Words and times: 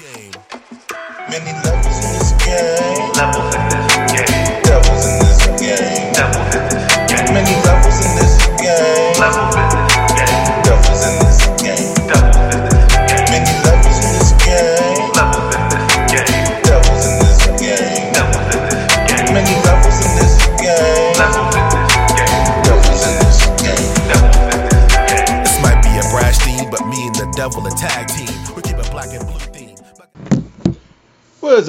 game. 0.00 0.32
Many 1.28 1.52
levels 1.62 1.96
in 1.96 2.12
this 2.16 2.32
game. 2.42 3.12
Levels 3.12 3.54
in 3.54 3.68
this 3.68 3.89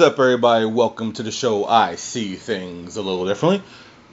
up, 0.02 0.18
everybody? 0.18 0.64
Welcome 0.64 1.12
to 1.12 1.22
the 1.22 1.30
show. 1.30 1.64
I 1.64 1.94
see 1.94 2.34
things 2.34 2.96
a 2.96 3.02
little 3.02 3.24
differently. 3.24 3.62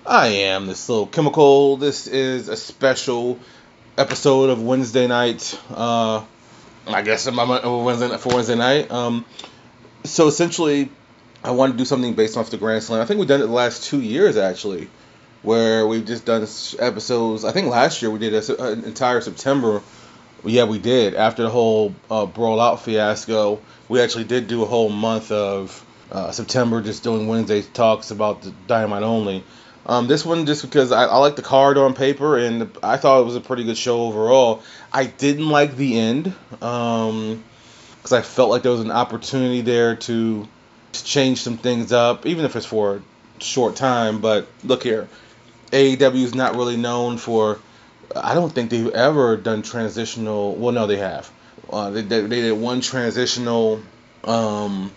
I 0.06 0.28
am 0.28 0.68
this 0.68 0.88
little 0.88 1.08
chemical. 1.08 1.78
This 1.78 2.06
is 2.06 2.48
a 2.48 2.56
special 2.56 3.40
episode 3.98 4.52
of 4.52 4.62
Wednesday 4.62 5.08
night. 5.08 5.60
Uh, 5.72 6.24
I 6.86 7.02
guess 7.02 7.26
I'm 7.26 7.38
for 7.38 7.84
Wednesday 7.84 8.56
night. 8.56 8.92
Um, 8.92 9.26
so 10.04 10.28
essentially, 10.28 10.92
I 11.44 11.52
want 11.52 11.72
to 11.72 11.78
do 11.80 11.86
something 11.86 12.14
based 12.14 12.38
off 12.38 12.52
the 12.52 12.58
Grand 12.58 12.84
Slam. 12.84 13.02
I 13.02 13.06
think 13.06 13.20
we've 13.20 13.28
done 13.28 13.42
it 13.42 13.48
the 13.48 13.52
last 13.52 13.84
two 13.86 14.00
years 14.00 14.38
actually, 14.38 14.92
where 15.42 15.88
we've 15.88 16.06
just 16.06 16.24
done 16.24 16.44
episodes. 16.78 17.44
I 17.44 17.52
think 17.52 17.68
last 17.68 18.04
year 18.04 18.12
we 18.12 18.20
did 18.20 18.36
an 18.60 18.84
entire 18.84 19.22
September. 19.22 19.82
Yeah, 20.44 20.66
we 20.66 20.80
did. 20.80 21.16
After 21.16 21.44
the 21.44 21.50
whole 21.50 21.94
uh, 22.10 22.26
Brawl 22.26 22.60
Out 22.60 22.82
fiasco, 22.82 23.60
we 23.88 24.02
actually 24.02 24.24
did 24.24 24.48
do 24.48 24.64
a 24.64 24.66
whole 24.66 24.90
month 24.90 25.32
of 25.32 25.86
uh, 26.12 26.32
September 26.32 26.82
just 26.82 27.04
doing 27.04 27.28
Wednesday 27.28 27.62
talks 27.62 28.12
about 28.12 28.42
the 28.42 28.54
Dynamite 28.68 29.04
only. 29.04 29.44
Um, 29.86 30.08
this 30.08 30.26
one 30.26 30.46
just 30.46 30.62
because 30.62 30.92
I, 30.92 31.06
I 31.06 31.18
like 31.18 31.36
the 31.36 31.42
card 31.42 31.78
on 31.78 31.94
paper 31.94 32.38
and 32.38 32.70
I 32.84 32.98
thought 32.98 33.22
it 33.22 33.26
was 33.26 33.36
a 33.36 33.42
pretty 33.42 33.64
good 33.64 33.78
show 33.78 34.04
overall. 34.04 34.62
I 34.94 35.06
didn't 35.06 35.50
like 35.50 35.76
the 35.76 35.98
end 36.00 36.34
because 36.52 38.12
I 38.12 38.22
felt 38.22 38.50
like 38.50 38.62
there 38.62 38.72
was 38.72 38.82
an 38.82 38.92
opportunity 38.92 39.62
there 39.62 39.96
to, 39.96 40.48
to 40.92 41.04
change 41.04 41.42
some 41.42 41.58
things 41.58 41.92
up, 41.92 42.26
even 42.26 42.46
if 42.46 42.56
it's 42.56 42.66
for 42.66 42.98
a 42.98 43.44
short 43.44 43.76
time. 43.76 44.22
But 44.22 44.48
look 44.64 44.84
here, 44.84 45.08
AEW 45.72 46.24
is 46.24 46.36
not 46.36 46.56
really 46.56 46.78
known 46.78 47.18
for. 47.18 47.60
I 48.16 48.34
don't 48.34 48.52
think 48.52 48.70
they've 48.70 48.90
ever 48.90 49.38
done 49.38 49.62
transitional. 49.62 50.56
Well, 50.56 50.72
no, 50.72 50.88
they 50.88 50.98
have. 50.98 51.30
Uh, 51.70 51.92
they, 51.92 52.02
they, 52.02 52.22
they 52.22 52.42
did 52.42 52.54
one 52.54 52.82
transitional 52.82 53.82
um, 54.24 54.92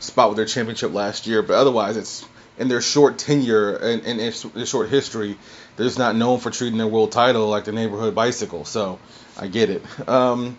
spot 0.00 0.28
with 0.28 0.36
their 0.36 0.46
championship 0.46 0.92
last 0.92 1.26
year, 1.26 1.42
but 1.42 1.54
otherwise, 1.54 1.96
it's 1.96 2.26
in 2.58 2.68
their 2.68 2.80
short 2.80 3.18
tenure 3.18 3.76
and 3.76 4.02
in, 4.04 4.18
in 4.18 4.32
their 4.54 4.66
short 4.66 4.88
history, 4.88 5.36
they're 5.76 5.86
just 5.86 5.98
not 5.98 6.16
known 6.16 6.40
for 6.40 6.50
treating 6.50 6.78
their 6.78 6.86
world 6.86 7.12
title 7.12 7.48
like 7.48 7.64
the 7.64 7.72
neighborhood 7.72 8.14
bicycle. 8.14 8.64
So 8.64 8.98
I 9.38 9.46
get 9.46 9.70
it. 9.70 10.08
Um, 10.08 10.56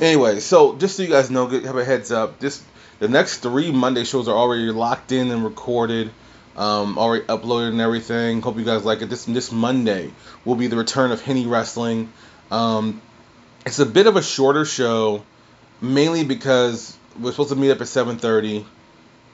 anyway, 0.00 0.40
so 0.40 0.76
just 0.76 0.96
so 0.96 1.02
you 1.02 1.08
guys 1.08 1.30
know, 1.30 1.46
have 1.46 1.76
a 1.76 1.84
heads 1.84 2.10
up. 2.10 2.38
This 2.40 2.62
the 2.98 3.08
next 3.08 3.38
three 3.38 3.70
Monday 3.70 4.04
shows 4.04 4.28
are 4.28 4.36
already 4.36 4.70
locked 4.72 5.12
in 5.12 5.30
and 5.30 5.44
recorded, 5.44 6.10
um, 6.56 6.98
already 6.98 7.24
uploaded 7.26 7.70
and 7.70 7.80
everything. 7.80 8.42
Hope 8.42 8.56
you 8.56 8.64
guys 8.64 8.84
like 8.84 9.02
it. 9.02 9.10
This 9.10 9.24
this 9.24 9.52
Monday 9.52 10.10
will 10.44 10.56
be 10.56 10.66
the 10.66 10.76
return 10.76 11.12
of 11.12 11.20
Henny 11.20 11.46
Wrestling. 11.46 12.12
Um, 12.50 13.00
it's 13.66 13.78
a 13.78 13.86
bit 13.86 14.06
of 14.06 14.16
a 14.16 14.22
shorter 14.22 14.64
show, 14.64 15.24
mainly 15.80 16.24
because 16.24 16.96
we're 17.18 17.30
supposed 17.30 17.50
to 17.50 17.56
meet 17.56 17.70
up 17.70 17.80
at 17.80 17.86
7:30, 17.86 18.64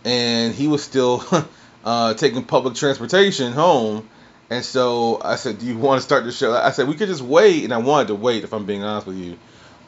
and 0.04 0.54
he 0.54 0.68
was 0.68 0.82
still 0.82 1.24
uh, 1.84 2.14
taking 2.14 2.44
public 2.44 2.74
transportation 2.74 3.52
home. 3.52 4.08
And 4.50 4.64
so 4.64 5.20
I 5.24 5.36
said, 5.36 5.58
"Do 5.58 5.66
you 5.66 5.78
want 5.78 6.00
to 6.00 6.04
start 6.04 6.24
the 6.24 6.32
show?" 6.32 6.54
I 6.54 6.70
said, 6.70 6.88
"We 6.88 6.94
could 6.94 7.08
just 7.08 7.22
wait," 7.22 7.64
and 7.64 7.72
I 7.72 7.78
wanted 7.78 8.08
to 8.08 8.14
wait, 8.14 8.44
if 8.44 8.52
I'm 8.52 8.66
being 8.66 8.82
honest 8.82 9.06
with 9.06 9.16
you. 9.16 9.38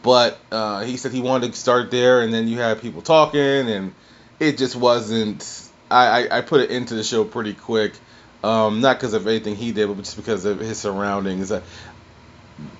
But 0.02 0.38
uh, 0.52 0.84
he 0.84 0.96
said 0.96 1.12
he 1.12 1.20
wanted 1.20 1.52
to 1.52 1.58
start 1.58 1.90
there, 1.90 2.20
and 2.20 2.32
then 2.32 2.48
you 2.48 2.58
had 2.58 2.80
people 2.80 3.02
talking, 3.02 3.40
and 3.40 3.94
it 4.38 4.56
just 4.56 4.76
wasn't. 4.76 5.65
I, 5.90 6.26
I, 6.26 6.38
I 6.38 6.40
put 6.40 6.60
it 6.60 6.70
into 6.70 6.94
the 6.94 7.04
show 7.04 7.24
pretty 7.24 7.54
quick, 7.54 7.92
um, 8.42 8.80
not 8.80 8.96
because 8.96 9.14
of 9.14 9.26
anything 9.26 9.56
he 9.56 9.72
did, 9.72 9.88
but 9.88 9.98
just 9.98 10.16
because 10.16 10.44
of 10.44 10.58
his 10.58 10.78
surroundings. 10.78 11.52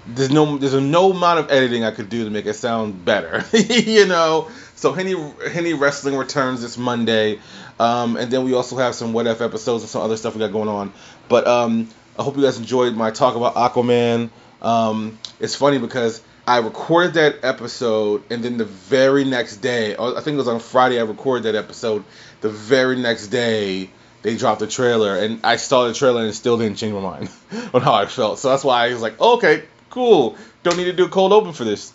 There's 0.06 0.30
no 0.30 0.56
there's 0.56 0.74
no 0.74 1.10
amount 1.12 1.40
of 1.40 1.50
editing 1.50 1.84
I 1.84 1.90
could 1.90 2.08
do 2.08 2.24
to 2.24 2.30
make 2.30 2.46
it 2.46 2.54
sound 2.54 3.04
better, 3.04 3.44
you 3.56 4.06
know. 4.06 4.48
So 4.74 4.92
Henny 4.92 5.14
Henny 5.50 5.74
Wrestling 5.74 6.16
returns 6.16 6.62
this 6.62 6.78
Monday, 6.78 7.40
um, 7.78 8.16
and 8.16 8.30
then 8.30 8.44
we 8.44 8.54
also 8.54 8.76
have 8.76 8.94
some 8.94 9.12
what 9.12 9.26
if 9.26 9.40
episodes 9.40 9.82
and 9.82 9.90
some 9.90 10.02
other 10.02 10.16
stuff 10.16 10.34
we 10.34 10.38
got 10.38 10.52
going 10.52 10.68
on. 10.68 10.92
But 11.28 11.46
um, 11.46 11.88
I 12.18 12.22
hope 12.22 12.36
you 12.36 12.42
guys 12.42 12.58
enjoyed 12.58 12.94
my 12.94 13.10
talk 13.10 13.36
about 13.36 13.54
Aquaman. 13.54 14.30
Um, 14.62 15.18
it's 15.38 15.54
funny 15.54 15.78
because 15.78 16.22
I 16.46 16.58
recorded 16.58 17.14
that 17.14 17.44
episode, 17.44 18.22
and 18.30 18.42
then 18.42 18.56
the 18.56 18.64
very 18.64 19.24
next 19.24 19.56
day, 19.56 19.96
I 19.96 20.20
think 20.20 20.34
it 20.34 20.36
was 20.36 20.46
on 20.46 20.60
Friday, 20.60 21.00
I 21.00 21.02
recorded 21.02 21.42
that 21.44 21.56
episode. 21.56 22.04
The 22.40 22.48
very 22.48 22.96
next 22.96 23.28
day, 23.28 23.90
they 24.22 24.36
dropped 24.36 24.60
the 24.60 24.68
trailer, 24.68 25.16
and 25.16 25.40
I 25.44 25.56
saw 25.56 25.88
the 25.88 25.94
trailer 25.94 26.22
and 26.22 26.32
still 26.32 26.56
didn't 26.56 26.76
change 26.76 26.94
my 26.94 27.00
mind 27.00 27.30
on 27.74 27.82
how 27.82 27.94
I 27.94 28.06
felt. 28.06 28.38
So 28.38 28.50
that's 28.50 28.62
why 28.62 28.86
I 28.86 28.92
was 28.92 29.02
like, 29.02 29.20
okay, 29.20 29.64
cool. 29.90 30.36
Don't 30.62 30.76
need 30.76 30.84
to 30.84 30.92
do 30.92 31.06
a 31.06 31.08
cold 31.08 31.32
open 31.32 31.52
for 31.52 31.64
this. 31.64 31.92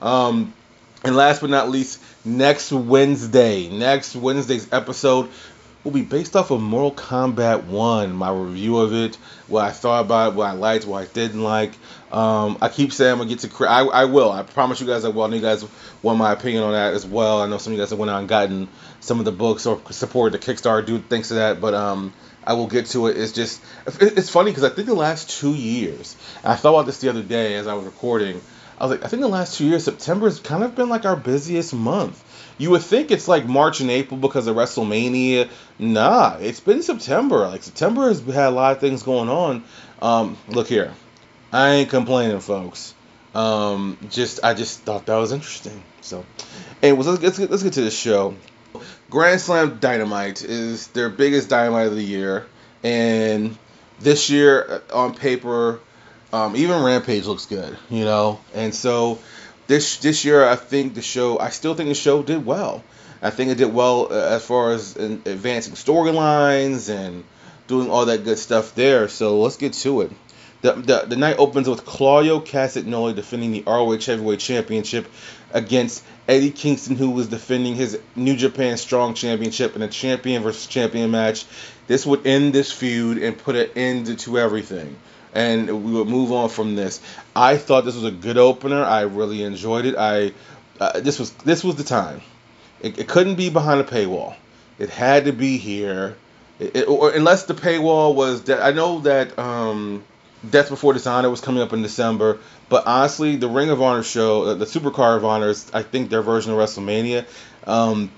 Um, 0.00 0.54
and 1.04 1.14
last 1.14 1.42
but 1.42 1.50
not 1.50 1.68
least, 1.68 2.02
next 2.24 2.72
Wednesday, 2.72 3.68
next 3.68 4.16
Wednesday's 4.16 4.72
episode 4.72 5.30
will 5.84 5.92
be 5.92 6.02
based 6.02 6.36
off 6.36 6.50
of 6.50 6.60
Mortal 6.60 6.92
Kombat 6.92 7.64
1, 7.64 8.12
my 8.14 8.30
review 8.30 8.78
of 8.78 8.92
it, 8.92 9.16
what 9.46 9.64
I 9.64 9.70
thought 9.70 10.04
about 10.04 10.32
it, 10.32 10.36
what 10.36 10.48
I 10.48 10.52
liked, 10.52 10.86
what 10.86 11.02
I 11.02 11.12
didn't 11.12 11.42
like. 11.42 11.72
Um, 12.12 12.58
I 12.60 12.68
keep 12.68 12.92
saying 12.92 13.12
I'm 13.12 13.18
going 13.18 13.28
to 13.28 13.34
get 13.34 13.56
to, 13.56 13.64
I, 13.66 13.84
I 13.84 14.04
will. 14.04 14.30
I 14.30 14.42
promise 14.42 14.80
you 14.80 14.86
guys 14.86 15.04
I 15.04 15.08
will. 15.08 15.22
I 15.22 15.28
know 15.28 15.36
you 15.36 15.42
guys 15.42 15.64
want 16.02 16.18
my 16.18 16.32
opinion 16.32 16.64
on 16.64 16.72
that 16.72 16.92
as 16.92 17.06
well. 17.06 17.40
I 17.40 17.46
know 17.48 17.58
some 17.58 17.72
of 17.72 17.78
you 17.78 17.82
guys 17.82 17.90
have 17.90 17.98
went 17.98 18.10
out 18.10 18.18
and 18.18 18.28
gotten 18.28 18.68
some 19.00 19.20
of 19.20 19.24
the 19.24 19.32
books 19.32 19.64
or 19.64 19.80
supported 19.90 20.38
the 20.38 20.44
Kickstarter 20.44 20.84
dude 20.84 21.08
thanks 21.08 21.28
to 21.28 21.34
that, 21.34 21.60
but 21.60 21.72
um, 21.72 22.12
I 22.44 22.54
will 22.54 22.66
get 22.66 22.86
to 22.86 23.06
it. 23.06 23.16
It's 23.16 23.32
just, 23.32 23.62
it's 24.00 24.28
funny 24.28 24.50
because 24.50 24.64
I 24.64 24.70
think 24.70 24.86
the 24.86 24.94
last 24.94 25.30
two 25.30 25.54
years, 25.54 26.16
I 26.44 26.56
thought 26.56 26.74
about 26.74 26.86
this 26.86 27.00
the 27.00 27.08
other 27.08 27.22
day 27.22 27.54
as 27.54 27.66
I 27.66 27.74
was 27.74 27.86
recording, 27.86 28.40
I 28.78 28.84
was 28.84 28.92
like, 28.92 29.04
I 29.04 29.08
think 29.08 29.20
the 29.20 29.28
last 29.28 29.58
two 29.58 29.66
years, 29.66 29.84
September 29.84 30.26
has 30.26 30.40
kind 30.40 30.64
of 30.64 30.74
been 30.74 30.88
like 30.88 31.04
our 31.04 31.16
busiest 31.16 31.74
month. 31.74 32.24
You 32.60 32.68
would 32.72 32.82
think 32.82 33.10
it's 33.10 33.26
like 33.26 33.46
March 33.46 33.80
and 33.80 33.90
April 33.90 34.20
because 34.20 34.46
of 34.46 34.54
WrestleMania. 34.54 35.48
Nah, 35.78 36.36
it's 36.40 36.60
been 36.60 36.82
September. 36.82 37.48
Like 37.48 37.62
September 37.62 38.08
has 38.08 38.20
had 38.20 38.48
a 38.48 38.50
lot 38.50 38.72
of 38.72 38.80
things 38.80 39.02
going 39.02 39.30
on. 39.30 39.64
Um, 40.02 40.36
look 40.46 40.68
here, 40.68 40.92
I 41.50 41.70
ain't 41.70 41.88
complaining, 41.88 42.40
folks. 42.40 42.94
Um, 43.34 43.96
just 44.10 44.40
I 44.44 44.52
just 44.52 44.80
thought 44.80 45.06
that 45.06 45.16
was 45.16 45.32
interesting. 45.32 45.82
So, 46.02 46.26
anyways, 46.82 47.06
let's, 47.06 47.22
let's 47.22 47.38
get 47.38 47.50
let's 47.50 47.62
get 47.62 47.72
to 47.72 47.80
the 47.80 47.90
show. 47.90 48.34
Grand 49.08 49.40
Slam 49.40 49.78
Dynamite 49.80 50.42
is 50.42 50.88
their 50.88 51.08
biggest 51.08 51.48
Dynamite 51.48 51.86
of 51.86 51.94
the 51.94 52.04
year, 52.04 52.46
and 52.82 53.56
this 54.00 54.28
year 54.28 54.82
uh, 54.90 54.98
on 54.98 55.14
paper, 55.14 55.80
um, 56.30 56.54
even 56.56 56.82
Rampage 56.82 57.24
looks 57.24 57.46
good, 57.46 57.78
you 57.88 58.04
know. 58.04 58.38
And 58.54 58.74
so 58.74 59.18
this 59.70 59.98
this 59.98 60.24
year, 60.24 60.44
I 60.44 60.56
think 60.56 60.94
the 60.94 61.02
show, 61.02 61.38
I 61.38 61.50
still 61.50 61.74
think 61.74 61.90
the 61.90 61.94
show 61.94 62.24
did 62.24 62.44
well. 62.44 62.82
I 63.22 63.30
think 63.30 63.52
it 63.52 63.58
did 63.58 63.72
well 63.72 64.08
uh, 64.10 64.36
as 64.36 64.44
far 64.44 64.72
as 64.72 64.96
in 64.96 65.22
advancing 65.26 65.74
storylines 65.74 66.92
and 66.92 67.22
doing 67.68 67.88
all 67.88 68.06
that 68.06 68.24
good 68.24 68.38
stuff 68.38 68.74
there. 68.74 69.06
So 69.06 69.38
let's 69.38 69.56
get 69.56 69.74
to 69.74 70.00
it. 70.00 70.10
The, 70.62 70.72
the, 70.72 71.04
the 71.10 71.16
night 71.16 71.36
opens 71.38 71.68
with 71.68 71.86
Claudio 71.86 72.40
Castagnoli 72.40 73.14
defending 73.14 73.52
the 73.52 73.62
ROH 73.64 74.00
Heavyweight 74.00 74.40
Championship 74.40 75.06
against 75.52 76.02
Eddie 76.26 76.50
Kingston, 76.50 76.96
who 76.96 77.10
was 77.10 77.28
defending 77.28 77.76
his 77.76 77.96
New 78.16 78.36
Japan 78.36 78.76
Strong 78.76 79.14
Championship 79.14 79.76
in 79.76 79.82
a 79.82 79.88
champion 79.88 80.42
versus 80.42 80.66
champion 80.66 81.12
match. 81.12 81.46
This 81.86 82.04
would 82.04 82.26
end 82.26 82.52
this 82.52 82.72
feud 82.72 83.18
and 83.18 83.38
put 83.38 83.54
an 83.54 83.70
end 83.76 84.18
to 84.18 84.38
everything. 84.38 84.96
And 85.34 85.84
we 85.84 85.92
would 85.92 86.08
move 86.08 86.32
on 86.32 86.48
from 86.48 86.74
this. 86.74 87.00
I 87.36 87.56
thought 87.56 87.84
this 87.84 87.94
was 87.94 88.04
a 88.04 88.10
good 88.10 88.36
opener. 88.36 88.82
I 88.84 89.02
really 89.02 89.42
enjoyed 89.42 89.84
it. 89.84 89.94
I 89.96 90.32
uh, 90.80 90.98
this 91.00 91.18
was 91.18 91.30
this 91.44 91.62
was 91.62 91.76
the 91.76 91.84
time. 91.84 92.20
It, 92.80 92.98
it 92.98 93.08
couldn't 93.08 93.36
be 93.36 93.50
behind 93.50 93.80
a 93.80 93.84
paywall. 93.84 94.34
It 94.78 94.88
had 94.90 95.26
to 95.26 95.32
be 95.32 95.58
here. 95.58 96.16
It, 96.58 96.76
it- 96.76 96.88
or 96.88 97.10
unless 97.12 97.44
the 97.44 97.54
paywall 97.54 98.14
was 98.14 98.44
that 98.44 98.62
I 98.62 98.72
know 98.72 99.00
that 99.00 99.38
um, 99.38 100.02
Death 100.48 100.68
Before 100.70 100.94
Dishonor 100.94 101.30
was 101.30 101.40
coming 101.40 101.62
up 101.62 101.72
in 101.72 101.82
December, 101.82 102.38
but 102.68 102.86
honestly, 102.86 103.36
the 103.36 103.48
Ring 103.48 103.70
of 103.70 103.80
Honor 103.82 104.02
show, 104.02 104.42
uh, 104.44 104.54
the 104.54 104.64
Supercard 104.64 105.18
of 105.18 105.24
Honor, 105.24 105.50
is 105.50 105.70
I 105.72 105.82
think 105.82 106.10
their 106.10 106.22
version 106.22 106.50
of 106.52 106.58
WrestleMania. 106.58 107.26
Um, 107.66 108.10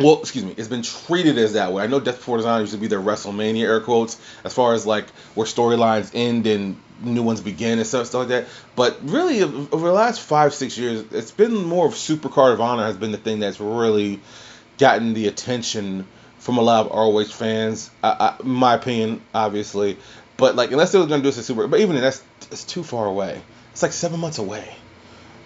well, 0.00 0.20
excuse 0.20 0.44
me, 0.44 0.54
it's 0.56 0.68
been 0.68 0.82
treated 0.82 1.38
as 1.38 1.54
that 1.54 1.72
way. 1.72 1.82
I 1.82 1.86
know 1.86 2.00
Death 2.00 2.16
Before 2.16 2.36
Design 2.36 2.60
used 2.60 2.72
to 2.72 2.78
be 2.78 2.86
their 2.86 3.00
WrestleMania 3.00 3.62
air 3.62 3.80
quotes, 3.80 4.20
as 4.44 4.52
far 4.52 4.74
as 4.74 4.86
like 4.86 5.08
where 5.34 5.46
storylines 5.46 6.10
end 6.14 6.46
and 6.46 6.80
new 7.02 7.22
ones 7.22 7.40
begin 7.40 7.78
and 7.78 7.86
stuff, 7.86 8.06
stuff 8.06 8.20
like 8.20 8.28
that. 8.28 8.46
But 8.76 8.98
really, 9.02 9.42
over 9.42 9.86
the 9.86 9.92
last 9.92 10.20
five, 10.20 10.54
six 10.54 10.76
years, 10.76 11.04
it's 11.12 11.30
been 11.30 11.54
more 11.54 11.86
of 11.86 11.94
Supercard 11.94 12.52
of 12.52 12.60
Honor 12.60 12.84
has 12.84 12.96
been 12.96 13.12
the 13.12 13.18
thing 13.18 13.40
that's 13.40 13.60
really 13.60 14.20
gotten 14.78 15.14
the 15.14 15.28
attention 15.28 16.06
from 16.38 16.56
a 16.56 16.62
lot 16.62 16.86
of 16.86 16.92
ROH 16.92 17.24
fans. 17.24 17.90
I, 18.02 18.36
I, 18.40 18.42
my 18.42 18.74
opinion, 18.74 19.22
obviously, 19.34 19.98
but 20.36 20.56
like 20.56 20.72
unless 20.72 20.92
they 20.92 20.98
were 20.98 21.06
gonna 21.06 21.22
do 21.22 21.28
this 21.28 21.38
at 21.38 21.44
Super, 21.44 21.66
but 21.66 21.80
even 21.80 21.94
then, 21.94 22.02
that's 22.02 22.22
it's 22.50 22.64
too 22.64 22.82
far 22.82 23.06
away. 23.06 23.42
It's 23.72 23.82
like 23.82 23.92
seven 23.92 24.20
months 24.20 24.38
away. 24.38 24.74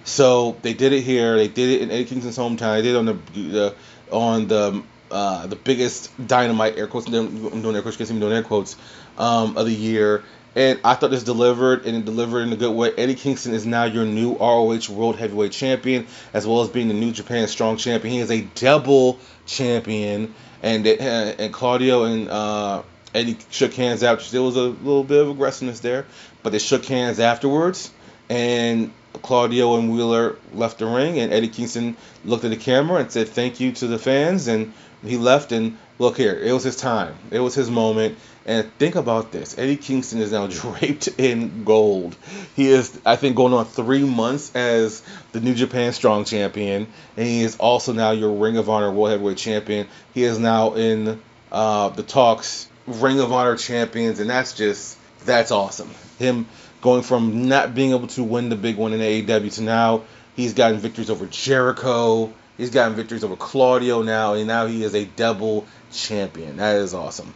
So 0.04 0.56
they 0.62 0.74
did 0.74 0.92
it 0.92 1.00
here. 1.00 1.36
They 1.36 1.48
did 1.48 1.70
it 1.70 1.82
in 1.82 1.90
Eddie 1.90 2.04
Kingston's 2.04 2.36
hometown. 2.36 2.76
They 2.76 2.82
did 2.82 2.94
it 2.94 2.98
on 2.98 3.06
the, 3.06 3.18
the 3.34 3.74
on 4.10 4.48
the 4.48 4.82
uh, 5.10 5.46
the 5.46 5.56
biggest 5.56 6.10
dynamite 6.26 6.76
air 6.76 6.86
quotes. 6.86 7.06
I'm 7.06 7.62
doing 7.62 7.76
air 7.76 7.82
quotes. 7.82 8.10
I'm 8.10 8.20
doing 8.20 8.32
air 8.32 8.42
quotes 8.42 8.76
um, 9.18 9.56
of 9.56 9.66
the 9.66 9.74
year. 9.74 10.24
And 10.56 10.78
I 10.84 10.94
thought 10.94 11.10
this 11.10 11.24
delivered 11.24 11.84
and 11.84 11.96
it 11.96 12.04
delivered 12.04 12.42
in 12.42 12.52
a 12.52 12.56
good 12.56 12.74
way. 12.74 12.92
Eddie 12.96 13.16
Kingston 13.16 13.54
is 13.54 13.66
now 13.66 13.84
your 13.84 14.04
new 14.04 14.36
ROH 14.36 14.88
World 14.88 15.16
Heavyweight 15.16 15.50
Champion, 15.52 16.06
as 16.32 16.46
well 16.46 16.62
as 16.62 16.68
being 16.68 16.88
the 16.88 16.94
New 16.94 17.10
Japan 17.10 17.48
Strong 17.48 17.78
Champion. 17.78 18.14
He 18.14 18.20
is 18.20 18.30
a 18.30 18.42
double 18.54 19.18
champion, 19.46 20.32
and 20.62 20.86
it, 20.86 21.00
and 21.00 21.52
Claudio 21.52 22.04
and 22.04 22.28
uh, 22.28 22.82
Eddie 23.12 23.36
shook 23.50 23.74
hands 23.74 24.04
after. 24.04 24.30
There 24.30 24.42
was 24.42 24.56
a 24.56 24.62
little 24.62 25.02
bit 25.02 25.20
of 25.20 25.30
aggressiveness 25.30 25.80
there, 25.80 26.06
but 26.44 26.50
they 26.50 26.60
shook 26.60 26.84
hands 26.84 27.18
afterwards, 27.18 27.90
and 28.28 28.92
Claudio 29.22 29.76
and 29.76 29.92
Wheeler 29.92 30.36
left 30.52 30.78
the 30.78 30.86
ring, 30.86 31.18
and 31.18 31.32
Eddie 31.32 31.48
Kingston 31.48 31.96
looked 32.24 32.44
at 32.44 32.50
the 32.50 32.56
camera 32.56 33.00
and 33.00 33.10
said 33.10 33.28
thank 33.28 33.60
you 33.60 33.72
to 33.72 33.86
the 33.86 33.98
fans, 33.98 34.48
and 34.48 34.72
he 35.04 35.16
left. 35.16 35.52
And 35.52 35.78
look 35.98 36.16
here, 36.16 36.34
it 36.34 36.52
was 36.52 36.64
his 36.64 36.76
time, 36.76 37.14
it 37.30 37.40
was 37.40 37.54
his 37.54 37.70
moment. 37.70 38.18
And 38.46 38.70
think 38.78 38.94
about 38.94 39.32
this: 39.32 39.56
Eddie 39.56 39.76
Kingston 39.76 40.20
is 40.20 40.32
now 40.32 40.46
draped 40.48 41.08
in 41.18 41.64
gold. 41.64 42.16
He 42.54 42.68
is, 42.68 42.98
I 43.06 43.16
think, 43.16 43.36
going 43.36 43.54
on 43.54 43.64
three 43.64 44.04
months 44.04 44.54
as 44.54 45.02
the 45.32 45.40
New 45.40 45.54
Japan 45.54 45.92
Strong 45.92 46.26
Champion, 46.26 46.86
and 47.16 47.26
he 47.26 47.42
is 47.42 47.56
also 47.56 47.92
now 47.92 48.10
your 48.10 48.32
Ring 48.32 48.56
of 48.56 48.68
Honor 48.68 48.90
World 48.90 49.10
Heavyweight 49.10 49.38
Champion. 49.38 49.86
He 50.12 50.24
is 50.24 50.38
now 50.38 50.74
in 50.74 51.20
uh, 51.50 51.88
the 51.90 52.02
talks 52.02 52.68
Ring 52.86 53.20
of 53.20 53.32
Honor 53.32 53.56
champions, 53.56 54.20
and 54.20 54.28
that's 54.28 54.52
just 54.52 54.98
that's 55.24 55.50
awesome. 55.50 55.90
Him 56.18 56.46
going 56.84 57.00
from 57.00 57.48
not 57.48 57.74
being 57.74 57.92
able 57.92 58.06
to 58.06 58.22
win 58.22 58.50
the 58.50 58.56
big 58.56 58.76
one 58.76 58.92
in 58.92 59.00
AEW 59.00 59.54
to 59.54 59.62
now 59.62 60.02
he's 60.36 60.52
gotten 60.52 60.78
victories 60.78 61.08
over 61.08 61.24
Jericho. 61.24 62.30
He's 62.58 62.68
gotten 62.68 62.94
victories 62.94 63.24
over 63.24 63.36
Claudio 63.36 64.02
now, 64.02 64.34
and 64.34 64.46
now 64.46 64.66
he 64.66 64.84
is 64.84 64.94
a 64.94 65.06
double 65.06 65.66
champion. 65.90 66.58
That 66.58 66.76
is 66.76 66.92
awesome. 66.92 67.32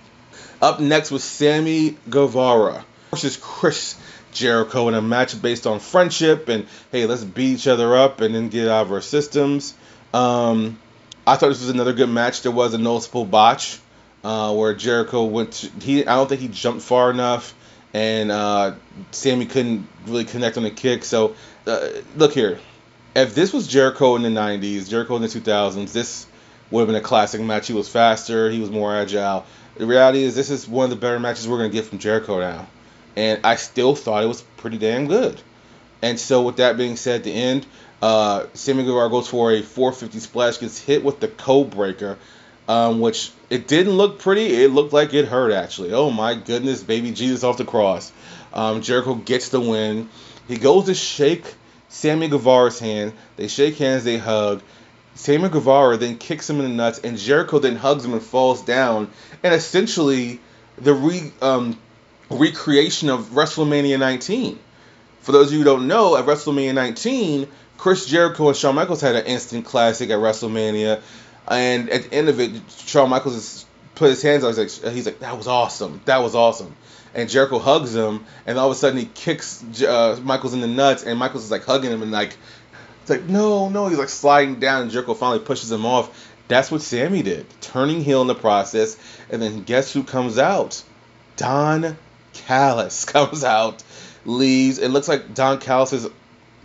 Up 0.61 0.81
next 0.81 1.11
was 1.11 1.25
Sammy 1.25 1.97
Guevara 2.11 2.85
versus 3.11 3.39
Chris 3.41 3.97
Jericho 4.33 4.87
in 4.89 4.95
a 4.95 5.01
match 5.01 5.41
based 5.41 5.67
on 5.67 5.81
friendship 5.81 6.51
and 6.51 6.67
hey, 6.93 7.07
let's 7.07 7.25
beat 7.25 7.55
each 7.55 7.67
other 7.67 7.97
up 7.97 8.21
and 8.21 8.35
then 8.35 8.51
get 8.51 8.69
out 8.69 8.83
of 8.83 8.93
our 8.93 9.01
systems. 9.01 9.73
Um, 10.13 10.79
I 11.27 11.37
thought 11.37 11.49
this 11.49 11.61
was 11.61 11.71
another 11.71 11.95
good 11.95 12.11
match. 12.11 12.43
There 12.43 12.53
was 12.53 12.75
a 12.75 12.79
noticeable 12.79 13.25
botch 13.25 13.79
uh, 14.23 14.55
where 14.55 14.75
Jericho 14.75 15.25
went. 15.25 15.53
To, 15.53 15.71
he 15.81 16.07
I 16.07 16.17
don't 16.17 16.29
think 16.29 16.43
he 16.43 16.49
jumped 16.49 16.83
far 16.83 17.11
enough, 17.11 17.55
and 17.95 18.31
uh, 18.31 18.75
Sammy 19.11 19.47
couldn't 19.47 19.87
really 20.07 20.25
connect 20.25 20.57
on 20.57 20.63
the 20.63 20.71
kick. 20.71 21.05
So 21.05 21.35
uh, 21.67 21.89
look 22.17 22.33
here, 22.33 22.59
if 23.15 23.35
this 23.35 23.53
was 23.53 23.67
Jericho 23.67 24.17
in 24.17 24.23
the 24.23 24.29
'90s, 24.29 24.89
Jericho 24.89 25.17
in 25.17 25.23
the 25.23 25.29
2000s, 25.29 25.93
this 25.93 26.27
would 26.71 26.81
have 26.81 26.89
been 26.89 26.97
a 26.97 27.01
classic 27.01 27.41
match. 27.41 27.67
He 27.67 27.73
was 27.73 27.89
faster, 27.89 28.51
he 28.51 28.61
was 28.61 28.71
more 28.71 28.95
agile. 28.95 29.45
The 29.77 29.87
reality 29.87 30.23
is, 30.23 30.35
this 30.35 30.51
is 30.51 30.69
one 30.69 30.85
of 30.85 30.91
the 30.91 30.97
better 30.97 31.19
matches 31.19 31.47
we're 31.49 31.59
gonna 31.59 31.69
get 31.71 31.85
from 31.85 31.99
Jericho 31.99 32.41
now, 32.41 32.67
and 33.17 33.41
I 33.45 33.57
still 33.57 33.95
thought 33.95 34.23
it 34.23 34.27
was 34.27 34.43
pretty 34.57 34.79
damn 34.79 35.07
good. 35.07 35.41
And 36.03 36.19
so, 36.19 36.43
with 36.43 36.57
that 36.57 36.77
being 36.77 36.97
said, 36.97 37.25
the 37.25 37.33
end, 37.33 37.67
uh, 38.01 38.47
Sammy 38.55 38.85
Guevara 38.85 39.11
goes 39.11 39.29
for 39.29 39.53
a 39.53 39.63
450 39.63 40.21
splash, 40.21 40.59
gets 40.59 40.79
hit 40.79 41.03
with 41.03 41.21
the 41.21 41.29
code 41.29 41.71
breaker, 41.71 42.19
um, 42.69 43.01
which 43.01 43.33
it 43.51 43.67
didn't 43.67 43.95
look 43.95 44.21
pretty. 44.21 44.63
It 44.63 44.71
looked 44.71 44.93
like 44.93 45.15
it 45.15 45.27
hurt 45.27 45.53
actually. 45.53 45.93
Oh 45.93 46.11
my 46.11 46.35
goodness, 46.35 46.83
baby 46.83 47.11
Jesus 47.11 47.43
off 47.43 47.57
the 47.57 47.65
cross. 47.65 48.13
Um, 48.53 48.83
Jericho 48.83 49.15
gets 49.15 49.49
the 49.49 49.61
win. 49.61 50.09
He 50.47 50.57
goes 50.59 50.85
to 50.87 50.95
shake 50.95 51.55
Sammy 51.89 52.29
Guevara's 52.29 52.79
hand. 52.79 53.15
They 53.37 53.49
shake 53.49 53.77
hands, 53.79 54.05
they 54.05 54.19
hug. 54.19 54.63
Sammy 55.15 55.49
Guevara 55.49 55.97
then 55.97 56.17
kicks 56.17 56.49
him 56.49 56.61
in 56.61 56.63
the 56.63 56.69
nuts, 56.69 57.01
and 57.01 57.19
Jericho 57.19 57.59
then 57.59 57.75
hugs 57.75 58.05
him 58.05 58.13
and 58.13 58.23
falls 58.23 58.63
down. 58.63 59.11
And 59.43 59.53
essentially, 59.53 60.41
the 60.77 60.95
re, 60.95 61.33
um, 61.43 61.77
recreation 62.31 63.11
of 63.11 63.31
WrestleMania 63.31 63.99
19. 63.99 64.59
For 65.21 65.33
those 65.33 65.49
of 65.49 65.55
you 65.55 65.59
who 65.59 65.65
don't 65.65 65.89
know, 65.89 66.17
at 66.17 66.25
WrestleMania 66.25 66.73
19, 66.73 67.49
Chris 67.77 68.07
Jericho 68.07 68.49
and 68.49 68.57
Shawn 68.57 68.77
Michaels 68.77 69.01
had 69.01 69.17
an 69.17 69.27
instant 69.27 69.65
classic 69.65 70.11
at 70.11 70.19
WrestleMania. 70.19 71.01
And 71.51 71.91
at 71.91 72.05
the 72.05 72.15
end 72.15 72.29
of 72.29 72.41
it, 72.41 72.53
Shawn 72.87 73.09
Michaels 73.09 73.35
is, 73.35 73.67
put 73.95 74.11
his 74.11 74.23
hands 74.23 74.45
on. 74.45 74.55
He's 74.55 74.83
like, 74.83 74.93
he's 74.95 75.07
like, 75.07 75.21
that 75.21 75.37
was 75.37 75.47
awesome. 75.49 76.01
That 76.05 76.19
was 76.19 76.35
awesome. 76.35 76.77
And 77.15 77.29
Jericho 77.29 77.59
hugs 77.59 77.95
him, 77.95 78.27
and 78.47 78.59
all 78.59 78.71
of 78.71 78.73
a 78.73 78.79
sudden 78.79 78.99
he 78.99 79.07
kicks 79.07 79.65
uh, 79.83 80.21
Michaels 80.23 80.53
in 80.53 80.61
the 80.61 80.67
nuts, 80.67 81.03
and 81.05 81.19
Michaels 81.19 81.45
is 81.45 81.51
like 81.51 81.65
hugging 81.65 81.91
him, 81.91 82.03
and 82.03 82.13
like, 82.13 82.37
it's 83.01 83.11
like, 83.11 83.25
no, 83.25 83.71
no. 83.71 83.89
He's 83.89 83.99
like 83.99 84.11
sliding 84.11 84.61
down, 84.61 84.83
and 84.83 84.91
Jericho 84.91 85.15
finally 85.15 85.41
pushes 85.41 85.73
him 85.73 85.87
off. 85.87 86.35
That's 86.49 86.71
what 86.71 86.83
Sammy 86.83 87.23
did, 87.23 87.47
turning 87.61 88.03
heel 88.03 88.21
in 88.21 88.27
the 88.27 88.35
process. 88.35 88.97
And 89.31 89.41
then 89.41 89.63
guess 89.63 89.93
who 89.93 90.03
comes 90.03 90.39
out? 90.39 90.83
Don 91.37 91.97
Callis 92.35 93.05
comes 93.07 93.45
out, 93.45 93.83
leaves. 94.25 94.79
It 94.79 94.91
looks 94.91 95.09
like 95.09 95.35
Don 95.35 95.59
Callis's 95.61 96.09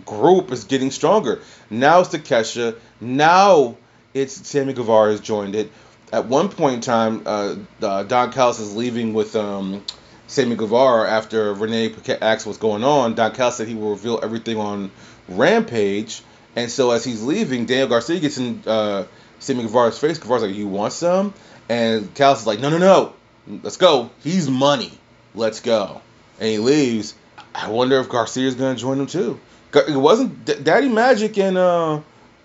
group 0.06 0.52
is 0.52 0.66
getting 0.66 0.92
stronger. 0.92 1.42
Now 1.70 2.02
it's 2.02 2.10
Takeshita. 2.10 2.78
Now 3.00 3.78
it's 4.14 4.48
Sammy 4.48 4.74
Guevara 4.74 5.12
has 5.12 5.20
joined 5.20 5.56
it. 5.56 5.72
At 6.12 6.28
one 6.28 6.50
point 6.50 6.76
in 6.76 6.82
time, 6.82 7.24
uh, 7.26 7.56
uh, 7.82 8.04
Don 8.04 8.32
Callis 8.32 8.60
is 8.60 8.76
leaving 8.76 9.14
with 9.14 9.36
um, 9.36 9.84
Sammy 10.28 10.56
Guevara 10.56 11.10
after 11.10 11.54
Renee 11.54 11.90
Paquette 11.90 12.22
asked 12.22 12.46
what's 12.46 12.60
going 12.60 12.84
on. 12.84 13.16
Don 13.16 13.34
Callis 13.34 13.58
said 13.58 13.68
he 13.68 13.76
will 13.76 13.92
reveal 13.92 14.20
everything 14.22 14.58
on 14.58 14.92
Rampage. 15.28 16.22
And 16.56 16.70
so 16.70 16.92
as 16.92 17.04
he's 17.04 17.24
leaving, 17.24 17.66
Daniel 17.66 17.88
Garcia 17.88 18.20
gets 18.20 18.38
in 18.38 18.62
uh, 18.68 19.06
Sammy 19.40 19.64
Guevara's 19.64 19.98
face. 19.98 20.20
Guevara's 20.20 20.44
like, 20.44 20.56
"You 20.56 20.68
want 20.68 20.94
some?" 20.94 21.34
And 21.68 22.14
Callis 22.14 22.42
is 22.42 22.48
like, 22.48 22.60
"No, 22.60 22.70
no, 22.70 22.78
no. 22.78 23.14
Let's 23.64 23.78
go. 23.78 24.12
He's 24.24 24.50
money. 24.50 24.92
Let's 25.34 25.60
go." 25.62 26.02
And 26.40 26.50
he 26.50 26.58
leaves. 26.60 27.16
I 27.56 27.70
wonder 27.70 28.00
if 28.00 28.10
Garcia's 28.10 28.56
gonna 28.56 28.76
join 28.78 29.00
him 29.00 29.08
too. 29.08 29.40
It 29.74 29.98
wasn't 29.98 30.64
Daddy 30.64 30.90
Magic 30.90 31.38
and 31.40 31.58
uh, 31.58 32.02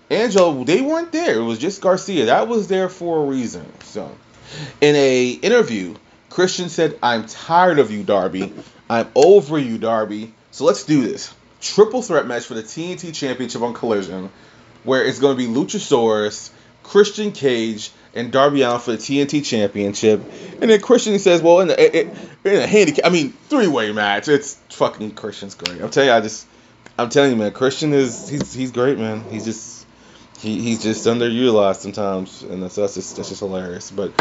Angelo. 0.09 0.63
They 0.63 0.81
weren't 0.81 1.11
there. 1.11 1.39
It 1.39 1.43
was 1.43 1.59
just 1.59 1.81
Garcia. 1.81 2.25
That 2.25 2.47
was 2.47 2.67
there 2.67 2.89
for 2.89 3.23
a 3.23 3.25
reason. 3.27 3.65
So, 3.83 4.15
in 4.81 4.95
a 4.95 5.29
interview, 5.29 5.95
Christian 6.29 6.69
said, 6.69 6.97
"I'm 7.03 7.25
tired 7.27 7.79
of 7.79 7.91
you, 7.91 8.03
Darby. 8.03 8.53
I'm 8.89 9.07
over 9.15 9.57
you, 9.57 9.77
Darby. 9.77 10.33
So 10.51 10.65
let's 10.65 10.83
do 10.83 11.03
this." 11.03 11.33
Triple 11.61 12.01
threat 12.01 12.25
match 12.25 12.45
for 12.45 12.53
the 12.53 12.63
TNT 12.63 13.13
Championship 13.13 13.61
on 13.61 13.73
Collision, 13.73 14.29
where 14.83 15.03
it's 15.03 15.19
going 15.19 15.37
to 15.37 15.37
be 15.37 15.51
Luchasaurus, 15.51 16.51
Christian 16.83 17.31
Cage, 17.31 17.91
and 18.15 18.31
Darby 18.31 18.61
Allin 18.61 18.79
for 18.79 18.91
the 18.91 18.97
TNT 18.97 19.43
Championship. 19.45 20.23
And 20.61 20.71
then 20.71 20.81
Christian 20.81 21.19
says, 21.19 21.41
"Well, 21.41 21.59
in 21.59 21.67
the 21.67 22.07
in 22.43 22.55
a 22.55 22.65
handicap, 22.65 23.05
I 23.05 23.09
mean, 23.09 23.33
three 23.49 23.67
way 23.67 23.91
match. 23.91 24.27
It's 24.27 24.55
fucking 24.69 25.11
Christian's 25.11 25.55
great. 25.55 25.81
I'm 25.81 25.89
telling 25.89 26.09
you, 26.09 26.15
I 26.15 26.21
just, 26.21 26.47
I'm 26.97 27.09
telling 27.09 27.31
you, 27.31 27.37
man, 27.37 27.51
Christian 27.51 27.93
is 27.93 28.27
he's 28.29 28.53
he's 28.53 28.71
great, 28.71 28.97
man. 28.97 29.23
He's 29.29 29.45
just 29.45 29.78
he, 30.41 30.61
he's 30.61 30.81
just 30.81 31.05
underutilized 31.05 31.77
sometimes, 31.77 32.43
and 32.43 32.63
that's 32.63 32.75
that's 32.75 32.95
just 32.95 33.17
that's 33.17 33.27
just 33.27 33.41
hilarious. 33.41 33.91
But 33.91 34.13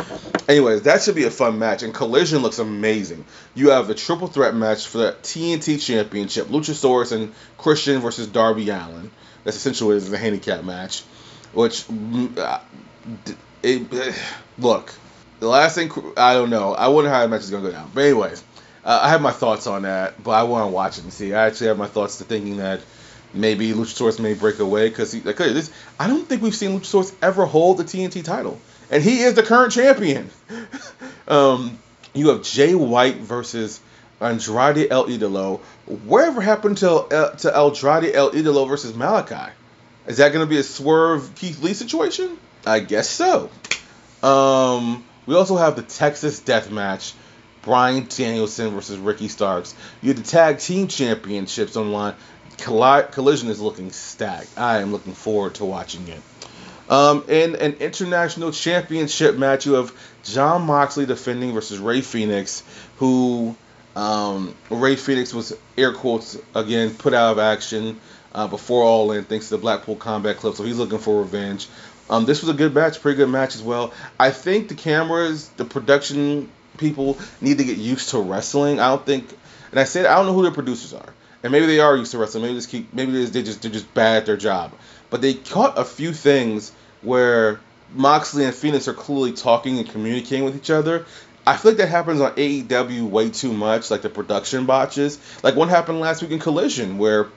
anyways, 0.48 0.82
that 0.82 1.02
should 1.02 1.14
be 1.14 1.24
a 1.24 1.30
fun 1.30 1.58
match. 1.60 1.84
And 1.84 1.94
Collision 1.94 2.42
looks 2.42 2.58
amazing. 2.58 3.24
You 3.54 3.70
have 3.70 3.88
a 3.88 3.94
triple 3.94 4.26
threat 4.26 4.54
match 4.54 4.88
for 4.88 4.98
the 4.98 5.16
TNT 5.22 5.80
Championship: 5.80 6.48
Luchasaurus 6.48 7.12
and 7.12 7.32
Christian 7.56 8.00
versus 8.00 8.26
Darby 8.26 8.68
Allin. 8.68 9.12
That's 9.44 9.56
essentially 9.56 9.96
is 9.96 10.12
a 10.12 10.18
handicap 10.18 10.64
match. 10.64 11.02
Which 11.52 11.84
uh, 12.36 12.60
it, 13.62 14.14
look, 14.58 14.92
the 15.38 15.48
last 15.48 15.76
thing 15.76 15.92
I 16.16 16.34
don't 16.34 16.50
know. 16.50 16.74
I 16.74 16.88
wonder 16.88 17.10
how 17.10 17.22
the 17.22 17.28
match 17.28 17.42
is 17.42 17.50
gonna 17.50 17.62
go 17.62 17.72
down. 17.72 17.92
But 17.94 18.04
anyways, 18.04 18.42
uh, 18.84 19.00
I 19.04 19.10
have 19.10 19.22
my 19.22 19.30
thoughts 19.30 19.68
on 19.68 19.82
that. 19.82 20.20
But 20.22 20.32
I 20.32 20.42
want 20.42 20.68
to 20.68 20.72
watch 20.72 20.98
it 20.98 21.04
and 21.04 21.12
see. 21.12 21.32
I 21.32 21.46
actually 21.46 21.68
have 21.68 21.78
my 21.78 21.86
thoughts 21.86 22.18
to 22.18 22.24
thinking 22.24 22.56
that 22.56 22.80
maybe 23.32 23.72
Luchasaurus 23.72 24.18
may 24.18 24.34
break 24.34 24.58
away 24.58 24.88
because 24.88 25.14
like 25.24 25.36
this. 25.36 25.70
I 25.98 26.06
don't 26.06 26.28
think 26.28 26.42
we've 26.42 26.54
seen 26.54 26.78
Luchasaurus 26.78 27.14
ever 27.22 27.46
hold 27.46 27.78
the 27.78 27.84
TNT 27.84 28.24
title, 28.24 28.60
and 28.90 29.02
he 29.02 29.20
is 29.20 29.34
the 29.34 29.42
current 29.42 29.72
champion. 29.72 30.30
um, 31.28 31.78
you 32.14 32.28
have 32.28 32.42
Jay 32.42 32.74
White 32.74 33.16
versus 33.16 33.80
Andrade 34.20 34.88
El 34.90 35.06
Idolo. 35.06 35.60
Whatever 35.86 36.40
happened 36.40 36.78
to 36.78 36.90
uh, 36.90 37.36
to 37.36 37.56
Andrade 37.56 38.14
El 38.14 38.32
Idolo 38.32 38.68
versus 38.68 38.92
Malakai? 38.92 39.50
Is 40.06 40.16
that 40.16 40.32
going 40.32 40.44
to 40.44 40.48
be 40.48 40.58
a 40.58 40.62
swerve 40.62 41.34
Keith 41.34 41.62
Lee 41.62 41.74
situation? 41.74 42.38
I 42.66 42.80
guess 42.80 43.08
so. 43.10 43.50
Um, 44.22 45.04
we 45.26 45.34
also 45.34 45.56
have 45.56 45.76
the 45.76 45.82
Texas 45.82 46.40
Death 46.40 46.70
Match. 46.70 47.14
Bryan 47.62 48.06
Danielson 48.08 48.70
versus 48.70 48.98
Ricky 48.98 49.28
Starks. 49.28 49.74
You 50.00 50.08
have 50.08 50.16
the 50.16 50.28
tag 50.28 50.58
team 50.58 50.88
championships 50.88 51.76
online. 51.76 52.14
Colli- 52.58 53.06
Collision 53.10 53.48
is 53.48 53.60
looking 53.60 53.90
stacked. 53.92 54.50
I 54.56 54.78
am 54.78 54.92
looking 54.92 55.14
forward 55.14 55.54
to 55.56 55.64
watching 55.64 56.06
it. 56.08 56.20
Um, 56.90 57.24
in 57.28 57.56
an 57.56 57.74
international 57.74 58.50
championship 58.50 59.36
match, 59.36 59.66
you 59.66 59.74
have 59.74 59.92
Jon 60.24 60.62
Moxley 60.62 61.06
defending 61.06 61.52
versus 61.52 61.78
Rey 61.78 62.00
Fenix, 62.00 62.62
who 62.96 63.54
um, 63.94 64.54
Rey 64.70 64.96
Fenix 64.96 65.34
was 65.34 65.54
air 65.76 65.92
quotes 65.92 66.38
again 66.54 66.94
put 66.94 67.14
out 67.14 67.32
of 67.32 67.38
action 67.38 68.00
uh, 68.34 68.46
before 68.46 68.84
All 68.84 69.12
In 69.12 69.24
thanks 69.24 69.48
to 69.48 69.56
the 69.56 69.60
Blackpool 69.60 69.96
Combat 69.96 70.36
Club, 70.36 70.54
so 70.54 70.64
he's 70.64 70.78
looking 70.78 70.98
for 70.98 71.20
revenge. 71.20 71.68
Um, 72.10 72.24
this 72.24 72.40
was 72.40 72.48
a 72.48 72.54
good 72.54 72.74
match, 72.74 73.02
pretty 73.02 73.16
good 73.16 73.28
match 73.28 73.54
as 73.54 73.62
well. 73.62 73.92
I 74.18 74.30
think 74.30 74.68
the 74.68 74.74
cameras, 74.74 75.48
the 75.56 75.64
production 75.64 76.48
people 76.78 77.18
need 77.40 77.58
to 77.58 77.64
get 77.64 77.76
used 77.76 78.10
to 78.10 78.18
wrestling. 78.18 78.80
I 78.80 78.88
don't 78.88 79.04
think, 79.04 79.28
and 79.72 79.80
I 79.80 79.84
said 79.84 80.06
I 80.06 80.14
don't 80.16 80.26
know 80.26 80.32
who 80.32 80.42
their 80.42 80.52
producers 80.52 80.94
are, 80.94 81.12
and 81.42 81.52
maybe 81.52 81.66
they 81.66 81.80
are 81.80 81.96
used 81.96 82.12
to 82.12 82.18
wrestling. 82.18 82.42
Maybe 82.42 82.54
they 82.54 82.58
just 82.58 82.70
keep, 82.70 82.92
maybe 82.92 83.12
they 83.12 83.20
just, 83.20 83.32
they 83.32 83.42
just 83.42 83.62
they're 83.62 83.70
just 83.70 83.92
bad 83.94 84.18
at 84.18 84.26
their 84.26 84.36
job. 84.36 84.72
But 85.10 85.22
they 85.22 85.34
caught 85.34 85.78
a 85.78 85.84
few 85.84 86.12
things 86.12 86.72
where 87.02 87.60
Moxley 87.94 88.44
and 88.44 88.54
Fenix 88.54 88.88
are 88.88 88.94
clearly 88.94 89.32
talking 89.32 89.78
and 89.78 89.88
communicating 89.88 90.44
with 90.44 90.56
each 90.56 90.70
other. 90.70 91.06
I 91.46 91.56
feel 91.56 91.70
like 91.70 91.78
that 91.78 91.88
happens 91.88 92.20
on 92.20 92.32
AEW 92.32 93.08
way 93.08 93.30
too 93.30 93.52
much, 93.52 93.90
like 93.90 94.02
the 94.02 94.10
production 94.10 94.66
botches. 94.66 95.18
Like 95.42 95.56
what 95.56 95.70
happened 95.70 96.00
last 96.00 96.20
week 96.20 96.30
in 96.30 96.38
Collision, 96.38 96.98
where 96.98 97.28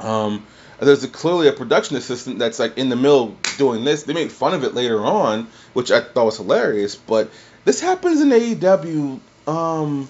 um, 0.00 0.44
there's 0.80 1.04
a, 1.04 1.08
clearly 1.08 1.46
a 1.46 1.52
production 1.52 1.96
assistant 1.96 2.40
that's 2.40 2.58
like 2.58 2.78
in 2.78 2.88
the 2.88 2.96
middle 2.96 3.36
doing 3.56 3.84
this. 3.84 4.02
They 4.02 4.12
made 4.12 4.32
fun 4.32 4.54
of 4.54 4.64
it 4.64 4.74
later 4.74 5.04
on, 5.04 5.48
which 5.72 5.92
I 5.92 6.00
thought 6.00 6.26
was 6.26 6.36
hilarious. 6.38 6.96
But 6.96 7.30
this 7.64 7.80
happens 7.80 8.20
in 8.20 8.30
AEW. 8.30 9.20
Um, 9.46 10.08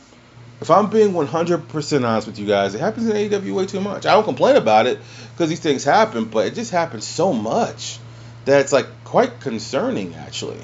if 0.64 0.70
I'm 0.70 0.88
being 0.88 1.12
100% 1.12 2.08
honest 2.08 2.26
with 2.26 2.38
you 2.38 2.46
guys, 2.46 2.74
it 2.74 2.80
happens 2.80 3.06
in 3.06 3.14
AEW 3.14 3.52
way 3.52 3.66
too 3.66 3.82
much. 3.82 4.06
I 4.06 4.12
don't 4.12 4.24
complain 4.24 4.56
about 4.56 4.86
it 4.86 4.98
because 5.32 5.50
these 5.50 5.60
things 5.60 5.84
happen, 5.84 6.24
but 6.24 6.46
it 6.46 6.54
just 6.54 6.70
happens 6.70 7.06
so 7.06 7.34
much 7.34 7.98
that 8.46 8.62
it's 8.62 8.72
like 8.72 8.86
quite 9.04 9.40
concerning 9.40 10.14
actually. 10.14 10.58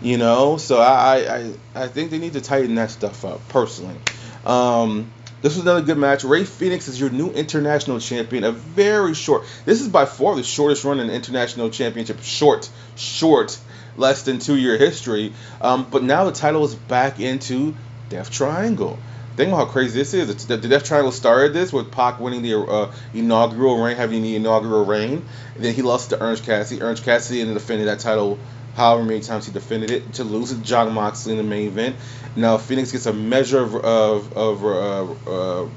You 0.00 0.16
know, 0.16 0.58
so 0.58 0.78
I 0.78 1.16
I, 1.38 1.52
I 1.74 1.88
think 1.88 2.12
they 2.12 2.18
need 2.18 2.34
to 2.34 2.40
tighten 2.40 2.76
that 2.76 2.92
stuff 2.92 3.24
up 3.24 3.40
personally. 3.48 3.96
Um, 4.44 5.10
this 5.42 5.56
was 5.56 5.64
another 5.64 5.82
good 5.82 5.98
match. 5.98 6.22
Rey 6.22 6.44
Fenix 6.44 6.86
is 6.86 7.00
your 7.00 7.10
new 7.10 7.30
international 7.30 7.98
champion. 7.98 8.44
A 8.44 8.52
very 8.52 9.14
short. 9.14 9.44
This 9.64 9.80
is 9.80 9.88
by 9.88 10.04
far 10.04 10.36
the 10.36 10.44
shortest 10.44 10.84
run 10.84 11.00
in 11.00 11.10
international 11.10 11.70
championship. 11.70 12.22
Short, 12.22 12.70
short, 12.94 13.58
less 13.96 14.22
than 14.22 14.38
two 14.38 14.56
year 14.56 14.78
history. 14.78 15.32
Um, 15.60 15.88
but 15.90 16.04
now 16.04 16.26
the 16.26 16.32
title 16.32 16.64
is 16.64 16.76
back 16.76 17.18
into 17.18 17.74
Death 18.08 18.30
Triangle. 18.30 19.00
Think 19.36 19.48
about 19.48 19.66
how 19.66 19.72
crazy 19.72 19.98
this 19.98 20.14
is. 20.14 20.46
The, 20.46 20.56
the 20.56 20.68
Death 20.68 20.84
Triangle 20.84 21.12
started 21.12 21.52
this 21.52 21.72
with 21.72 21.92
Pac 21.92 22.20
winning 22.20 22.42
the 22.42 22.58
uh, 22.58 22.92
inaugural 23.12 23.82
reign, 23.82 23.96
having 23.96 24.22
the 24.22 24.34
inaugural 24.36 24.84
reign. 24.86 25.24
And 25.54 25.64
then 25.64 25.74
he 25.74 25.82
lost 25.82 26.10
to 26.10 26.20
Orange 26.20 26.42
Cassidy. 26.42 26.82
Orange 26.82 27.02
Cassidy 27.02 27.42
ended 27.42 27.56
up 27.56 27.62
defending 27.62 27.86
that 27.86 27.98
title 28.00 28.38
however 28.76 29.02
many 29.04 29.20
times 29.20 29.46
he 29.46 29.52
defended 29.52 29.90
it 29.90 30.12
to 30.14 30.24
lose 30.24 30.50
to 30.50 30.56
Jon 30.58 30.92
Moxley 30.92 31.32
in 31.32 31.38
the 31.38 31.44
main 31.44 31.68
event. 31.68 31.96
Now 32.36 32.58
Fenix 32.58 32.92
gets 32.92 33.06
a 33.06 33.12
measure 33.12 33.60
of 33.60 33.74
of 33.74 34.32
of 34.36 34.64
uh, 34.64 35.30
uh, 35.30 35.68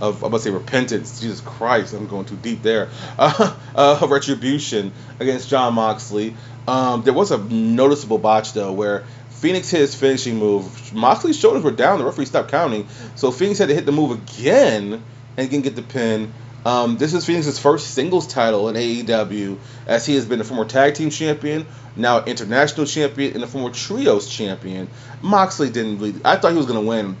of 0.00 0.22
I'm 0.24 0.30
gonna 0.30 0.40
say 0.40 0.50
repentance. 0.50 1.20
Jesus 1.20 1.40
Christ, 1.40 1.94
I'm 1.94 2.08
going 2.08 2.26
too 2.26 2.36
deep 2.36 2.62
there. 2.62 2.90
Uh, 3.16 3.56
uh, 4.02 4.06
retribution 4.08 4.92
against 5.18 5.48
Jon 5.48 5.74
Moxley. 5.74 6.36
Um, 6.66 7.02
there 7.02 7.12
was 7.12 7.30
a 7.30 7.38
noticeable 7.38 8.18
botch 8.18 8.52
though 8.52 8.72
where 8.72 9.04
Fenix 9.44 9.68
hit 9.68 9.80
his 9.82 9.94
finishing 9.94 10.38
move. 10.38 10.94
Moxley's 10.94 11.38
shoulders 11.38 11.62
were 11.62 11.70
down. 11.70 11.98
The 11.98 12.06
referee 12.06 12.24
stopped 12.24 12.50
counting, 12.50 12.88
so 13.14 13.30
Fenix 13.30 13.58
had 13.58 13.68
to 13.68 13.74
hit 13.74 13.84
the 13.84 13.92
move 13.92 14.12
again 14.12 15.02
and 15.36 15.50
can 15.50 15.60
get 15.60 15.76
the 15.76 15.82
pin. 15.82 16.32
Um, 16.64 16.96
this 16.96 17.12
is 17.12 17.26
Fenix's 17.26 17.58
first 17.58 17.88
singles 17.88 18.26
title 18.26 18.70
in 18.70 18.74
AEW, 18.74 19.58
as 19.86 20.06
he 20.06 20.14
has 20.14 20.24
been 20.24 20.40
a 20.40 20.44
former 20.44 20.64
tag 20.64 20.94
team 20.94 21.10
champion, 21.10 21.66
now 21.94 22.24
international 22.24 22.86
champion, 22.86 23.34
and 23.34 23.44
a 23.44 23.46
former 23.46 23.68
trios 23.68 24.34
champion. 24.34 24.88
Moxley 25.20 25.68
didn't 25.68 25.98
really. 25.98 26.18
I 26.24 26.36
thought 26.36 26.52
he 26.52 26.56
was 26.56 26.64
going 26.64 26.82
to 26.82 26.88
win. 26.88 27.14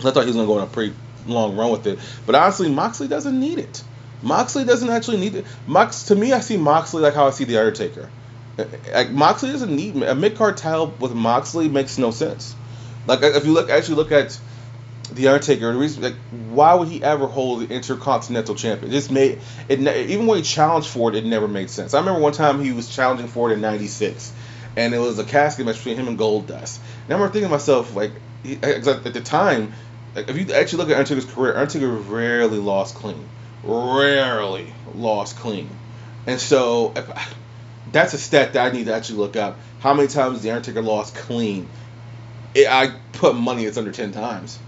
I 0.00 0.10
thought 0.10 0.22
he 0.22 0.26
was 0.26 0.34
going 0.34 0.48
to 0.48 0.52
go 0.52 0.58
on 0.58 0.64
a 0.64 0.66
pretty 0.66 0.96
long 1.26 1.56
run 1.56 1.70
with 1.70 1.86
it. 1.86 2.00
But 2.26 2.34
honestly, 2.34 2.70
Moxley 2.70 3.06
doesn't 3.06 3.38
need 3.38 3.60
it. 3.60 3.84
Moxley 4.20 4.64
doesn't 4.64 4.90
actually 4.90 5.18
need 5.18 5.36
it. 5.36 5.46
Mox 5.68 6.06
to 6.06 6.16
me, 6.16 6.32
I 6.32 6.40
see 6.40 6.56
Moxley 6.56 7.02
like 7.02 7.14
how 7.14 7.28
I 7.28 7.30
see 7.30 7.44
the 7.44 7.58
Undertaker. 7.58 8.10
Like 8.56 9.10
Moxley 9.10 9.52
doesn't 9.52 9.74
need 9.74 9.96
a 10.02 10.14
mid 10.14 10.36
card 10.36 10.56
title 10.56 10.94
with 11.00 11.14
Moxley 11.14 11.68
makes 11.68 11.98
no 11.98 12.10
sense. 12.10 12.54
Like 13.06 13.22
if 13.22 13.46
you 13.46 13.52
look 13.52 13.70
actually 13.70 13.96
look 13.96 14.12
at 14.12 14.38
the 15.10 15.28
Undertaker, 15.28 15.72
the 15.72 15.78
reason 15.78 16.02
like 16.02 16.16
why 16.50 16.74
would 16.74 16.88
he 16.88 17.02
ever 17.02 17.26
hold 17.26 17.62
the 17.62 17.74
Intercontinental 17.74 18.54
Champion? 18.54 18.90
This 18.90 19.10
made 19.10 19.40
it 19.68 19.80
even 19.80 20.26
when 20.26 20.38
he 20.38 20.44
challenged 20.44 20.88
for 20.88 21.10
it, 21.10 21.16
it 21.16 21.24
never 21.24 21.48
made 21.48 21.70
sense. 21.70 21.94
I 21.94 22.00
remember 22.00 22.20
one 22.20 22.32
time 22.32 22.62
he 22.62 22.72
was 22.72 22.94
challenging 22.94 23.28
for 23.28 23.50
it 23.50 23.54
in 23.54 23.60
'96, 23.60 24.32
and 24.76 24.94
it 24.94 24.98
was 24.98 25.18
a 25.18 25.24
casket 25.24 25.66
match 25.66 25.76
between 25.76 25.96
him 25.96 26.08
and 26.08 26.18
Goldust. 26.18 26.78
And 27.04 27.10
I 27.10 27.14
remember 27.14 27.32
thinking 27.32 27.48
to 27.48 27.48
myself 27.48 27.94
like, 27.96 28.12
he, 28.42 28.54
at 28.62 28.84
the 28.84 29.20
time, 29.22 29.72
like 30.14 30.28
if 30.28 30.36
you 30.36 30.54
actually 30.54 30.78
look 30.78 30.90
at 30.90 30.98
Undertaker's 30.98 31.24
career, 31.24 31.56
Undertaker 31.56 31.90
rarely 31.90 32.58
lost 32.58 32.94
clean, 32.96 33.28
rarely 33.64 34.72
lost 34.94 35.36
clean, 35.36 35.70
and 36.26 36.38
so 36.38 36.92
if, 36.94 37.36
that's 37.92 38.14
a 38.14 38.18
stat 38.18 38.54
that 38.54 38.66
I 38.66 38.74
need 38.74 38.86
to 38.86 38.94
actually 38.94 39.18
look 39.18 39.36
up. 39.36 39.58
How 39.80 39.94
many 39.94 40.08
times 40.08 40.42
the 40.42 40.50
Undertaker 40.50 40.82
lost 40.82 41.14
clean? 41.14 41.68
It, 42.54 42.66
I 42.68 42.94
put 43.12 43.36
money 43.36 43.64
it's 43.64 43.76
under 43.76 43.92
ten 43.92 44.12
times. 44.12 44.58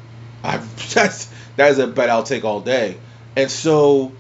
I 0.43 0.59
that's 0.95 1.31
that 1.57 1.73
is 1.73 1.79
a 1.79 1.87
bet 1.87 2.11
I'll 2.11 2.23
take 2.23 2.45
all 2.45 2.61
day. 2.61 2.99
And 3.37 3.51
so 3.51 4.13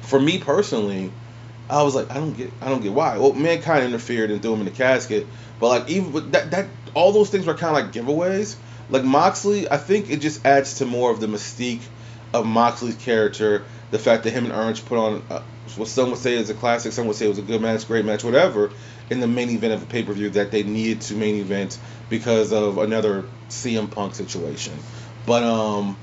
for 0.00 0.18
me 0.18 0.38
personally, 0.38 1.12
I 1.68 1.82
was 1.82 1.94
like, 1.94 2.10
I 2.10 2.14
don't 2.14 2.36
get 2.36 2.50
I 2.60 2.68
don't 2.68 2.82
get 2.82 2.92
why. 2.92 3.18
Well, 3.18 3.32
mankind 3.32 3.84
interfered 3.84 4.30
and 4.30 4.40
threw 4.40 4.54
him 4.54 4.60
in 4.60 4.66
the 4.66 4.70
casket, 4.72 5.26
but 5.60 5.68
like 5.68 5.88
even 5.90 6.12
with 6.12 6.32
that 6.32 6.50
that 6.52 6.66
all 6.94 7.12
those 7.12 7.30
things 7.30 7.46
were 7.46 7.54
kind 7.54 7.76
of 7.76 7.84
like 7.84 7.92
giveaways. 7.92 8.56
Like 8.88 9.02
Moxley, 9.02 9.68
I 9.68 9.78
think 9.78 10.10
it 10.10 10.20
just 10.20 10.46
adds 10.46 10.74
to 10.74 10.86
more 10.86 11.10
of 11.10 11.18
the 11.18 11.26
mystique 11.26 11.82
of 12.36 12.46
Moxley's 12.46 12.96
character. 12.96 13.64
The 13.90 13.98
fact 13.98 14.24
that 14.24 14.30
him 14.30 14.44
and 14.44 14.52
Orange 14.52 14.84
put 14.84 14.98
on 14.98 15.22
uh, 15.30 15.42
what 15.76 15.88
some 15.88 16.10
would 16.10 16.18
say 16.18 16.34
is 16.34 16.50
a 16.50 16.54
classic, 16.54 16.92
some 16.92 17.06
would 17.06 17.16
say 17.16 17.26
it 17.26 17.30
was 17.30 17.38
a 17.38 17.42
good 17.42 17.60
match, 17.60 17.86
great 17.86 18.04
match, 18.04 18.24
whatever, 18.24 18.72
in 19.10 19.20
the 19.20 19.26
main 19.26 19.50
event 19.50 19.74
of 19.74 19.82
a 19.82 19.86
pay 19.86 20.02
per 20.02 20.12
view 20.12 20.30
that 20.30 20.50
they 20.50 20.62
needed 20.62 21.00
to 21.02 21.14
main 21.14 21.36
event 21.36 21.78
because 22.08 22.52
of 22.52 22.78
another 22.78 23.24
CM 23.48 23.90
Punk 23.90 24.14
situation. 24.14 24.74
But 25.24 25.42
um, 25.42 25.96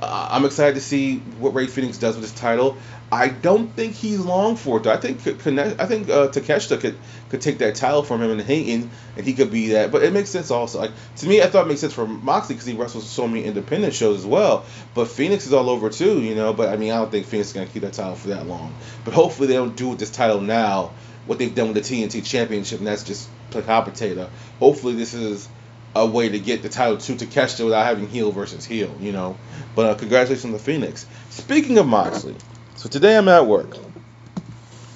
uh, 0.00 0.28
I'm 0.30 0.44
excited 0.44 0.74
to 0.74 0.80
see 0.80 1.18
what 1.38 1.54
Rey 1.54 1.66
Fenix 1.66 1.98
does 1.98 2.16
with 2.16 2.24
his 2.24 2.32
title. 2.32 2.76
I 3.12 3.28
don't 3.28 3.68
think 3.74 3.94
he's 3.94 4.18
long 4.18 4.56
for 4.56 4.78
it. 4.78 4.82
Though. 4.82 4.92
I 4.92 4.96
think 4.96 5.20
I 5.26 5.86
think 5.86 6.08
uh, 6.10 6.28
Takeshita 6.28 6.80
could 6.80 6.98
could 7.30 7.40
take 7.40 7.58
that 7.58 7.76
title 7.76 8.02
from 8.02 8.20
him 8.20 8.30
and 8.30 8.40
hang 8.40 8.90
and 9.16 9.24
he 9.24 9.34
could 9.34 9.50
be 9.50 9.68
that. 9.68 9.92
But 9.92 10.02
it 10.02 10.12
makes 10.12 10.30
sense 10.30 10.50
also. 10.50 10.80
Like 10.80 10.90
to 11.16 11.26
me, 11.26 11.40
I 11.40 11.46
thought 11.46 11.66
it 11.66 11.68
makes 11.68 11.80
sense 11.80 11.92
for 11.92 12.06
Moxley 12.06 12.56
because 12.56 12.66
he 12.66 12.74
wrestles 12.74 13.08
so 13.08 13.28
many 13.28 13.44
independent 13.44 13.94
shows 13.94 14.18
as 14.18 14.26
well. 14.26 14.64
But 14.94 15.08
Fenix 15.08 15.46
is 15.46 15.52
all 15.52 15.70
over 15.70 15.90
too, 15.90 16.20
you 16.20 16.34
know. 16.34 16.52
But 16.52 16.70
I 16.70 16.76
mean, 16.76 16.90
I 16.90 16.96
don't 16.96 17.10
think 17.10 17.26
Fenix 17.26 17.48
is 17.48 17.54
gonna 17.54 17.66
keep 17.66 17.82
that 17.82 17.92
title 17.92 18.16
for 18.16 18.28
that 18.28 18.46
long. 18.46 18.74
But 19.04 19.14
hopefully 19.14 19.48
they 19.48 19.54
don't 19.54 19.76
do 19.76 19.90
with 19.90 20.00
this 20.00 20.10
title 20.10 20.40
now 20.40 20.92
what 21.26 21.38
they've 21.38 21.54
done 21.54 21.72
with 21.72 21.76
the 21.76 21.80
TNT 21.80 22.24
Championship, 22.24 22.78
and 22.78 22.86
that's 22.86 23.04
just 23.04 23.28
placa 23.50 23.84
potato. 23.84 24.28
Hopefully 24.58 24.94
this 24.94 25.14
is 25.14 25.48
a 25.96 26.06
way 26.06 26.28
to 26.28 26.38
get 26.38 26.62
the 26.62 26.68
title 26.68 26.96
to 26.98 27.12
Takeshita 27.12 27.64
without 27.64 27.86
having 27.86 28.08
heel 28.08 28.32
versus 28.32 28.64
heel, 28.64 28.94
you 29.00 29.12
know. 29.12 29.36
But 29.74 29.86
uh, 29.86 29.94
congratulations 29.94 30.52
to 30.52 30.58
Fenix. 30.58 31.06
Speaking 31.30 31.78
of 31.78 31.86
Moxley, 31.86 32.36
so 32.76 32.88
today 32.88 33.16
I'm 33.16 33.28
at 33.28 33.46
work, 33.46 33.76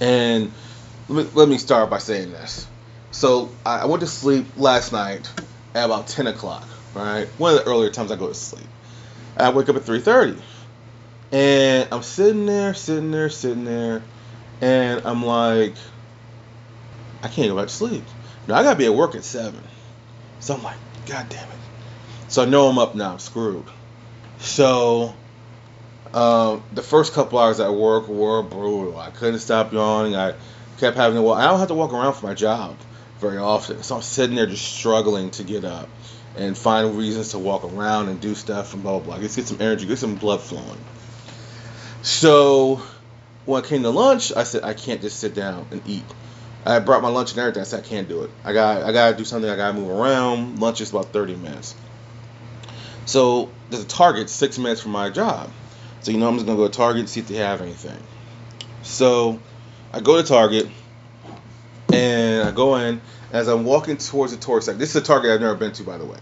and 0.00 0.52
let 1.08 1.26
me, 1.26 1.30
let 1.34 1.48
me 1.48 1.58
start 1.58 1.90
by 1.90 1.98
saying 1.98 2.32
this. 2.32 2.66
So 3.10 3.50
I, 3.64 3.80
I 3.80 3.84
went 3.86 4.00
to 4.00 4.06
sleep 4.06 4.46
last 4.56 4.92
night 4.92 5.30
at 5.74 5.84
about 5.84 6.08
10 6.08 6.26
o'clock, 6.26 6.66
right? 6.94 7.26
One 7.38 7.54
of 7.54 7.64
the 7.64 7.70
earlier 7.70 7.90
times 7.90 8.10
I 8.10 8.16
go 8.16 8.28
to 8.28 8.34
sleep. 8.34 8.66
I 9.36 9.50
wake 9.50 9.68
up 9.68 9.76
at 9.76 9.82
3:30, 9.82 10.36
and 11.30 11.88
I'm 11.92 12.02
sitting 12.02 12.46
there, 12.46 12.74
sitting 12.74 13.12
there, 13.12 13.30
sitting 13.30 13.64
there, 13.64 14.02
and 14.60 15.02
I'm 15.04 15.24
like, 15.24 15.74
I 17.22 17.28
can't 17.28 17.48
go 17.48 17.56
back 17.56 17.68
to 17.68 17.74
sleep. 17.74 18.04
Now 18.48 18.56
I 18.56 18.62
gotta 18.64 18.78
be 18.78 18.86
at 18.86 18.94
work 18.94 19.14
at 19.14 19.24
seven. 19.24 19.62
So 20.40 20.54
I'm 20.54 20.62
like, 20.62 20.76
God 21.08 21.26
damn 21.30 21.48
it. 21.48 21.58
So 22.28 22.42
I 22.42 22.44
know 22.44 22.68
I'm 22.68 22.78
up 22.78 22.94
now, 22.94 23.12
I'm 23.12 23.18
screwed. 23.18 23.64
So 24.38 25.14
um, 26.12 26.62
the 26.72 26.82
first 26.82 27.14
couple 27.14 27.38
hours 27.38 27.60
at 27.60 27.72
work 27.72 28.08
were 28.08 28.42
brutal. 28.42 28.98
I 28.98 29.10
couldn't 29.10 29.40
stop 29.40 29.72
yawning. 29.72 30.14
I 30.14 30.34
kept 30.78 30.96
having 30.96 31.16
to 31.16 31.22
walk. 31.22 31.38
I 31.38 31.46
don't 31.46 31.58
have 31.58 31.68
to 31.68 31.74
walk 31.74 31.92
around 31.92 32.14
for 32.14 32.26
my 32.26 32.34
job 32.34 32.76
very 33.20 33.38
often. 33.38 33.82
So 33.82 33.96
I'm 33.96 34.02
sitting 34.02 34.36
there 34.36 34.46
just 34.46 34.64
struggling 34.64 35.30
to 35.32 35.44
get 35.44 35.64
up 35.64 35.88
and 36.36 36.56
find 36.56 36.96
reasons 36.96 37.30
to 37.30 37.38
walk 37.38 37.64
around 37.64 38.08
and 38.08 38.20
do 38.20 38.34
stuff 38.34 38.74
and 38.74 38.82
blah 38.82 38.98
blah 38.98 39.16
blah. 39.16 39.22
Just 39.22 39.36
get 39.36 39.46
some 39.46 39.60
energy, 39.60 39.86
get 39.86 39.98
some 39.98 40.14
blood 40.14 40.40
flowing. 40.40 40.78
So 42.02 42.82
when 43.44 43.64
I 43.64 43.66
came 43.66 43.82
to 43.82 43.90
lunch, 43.90 44.32
I 44.36 44.44
said 44.44 44.62
I 44.62 44.74
can't 44.74 45.00
just 45.00 45.18
sit 45.18 45.34
down 45.34 45.66
and 45.70 45.82
eat. 45.86 46.04
I 46.64 46.78
brought 46.80 47.02
my 47.02 47.08
lunch 47.08 47.30
and 47.32 47.40
everything. 47.40 47.62
I 47.62 47.64
said 47.64 47.84
I 47.84 47.86
can't 47.86 48.08
do 48.08 48.22
it. 48.24 48.30
I 48.44 48.52
got 48.52 48.82
I 48.82 48.92
gotta 48.92 49.16
do 49.16 49.24
something. 49.24 49.50
I 49.50 49.56
gotta 49.56 49.74
move 49.74 49.90
around. 49.90 50.58
Lunch 50.58 50.80
is 50.80 50.90
about 50.90 51.12
30 51.12 51.36
minutes. 51.36 51.74
So 53.06 53.50
there's 53.70 53.84
a 53.84 53.86
Target 53.86 54.28
six 54.28 54.58
minutes 54.58 54.80
from 54.82 54.92
my 54.92 55.08
job. 55.10 55.50
So 56.00 56.10
you 56.10 56.18
know 56.18 56.28
I'm 56.28 56.34
just 56.34 56.46
gonna 56.46 56.58
go 56.58 56.68
to 56.68 56.74
Target 56.74 57.00
and 57.00 57.08
see 57.08 57.20
if 57.20 57.28
they 57.28 57.36
have 57.36 57.62
anything. 57.62 57.98
So 58.82 59.40
I 59.92 60.00
go 60.00 60.20
to 60.20 60.26
Target 60.26 60.68
and 61.92 62.48
I 62.48 62.50
go 62.50 62.76
in 62.76 63.00
as 63.32 63.48
I'm 63.48 63.64
walking 63.64 63.96
towards 63.96 64.32
the 64.32 64.38
toy 64.38 64.60
section. 64.60 64.78
This 64.78 64.90
is 64.90 64.96
a 64.96 65.00
Target 65.00 65.32
I've 65.32 65.40
never 65.40 65.54
been 65.54 65.72
to, 65.72 65.82
by 65.82 65.98
the 65.98 66.04
way. 66.04 66.18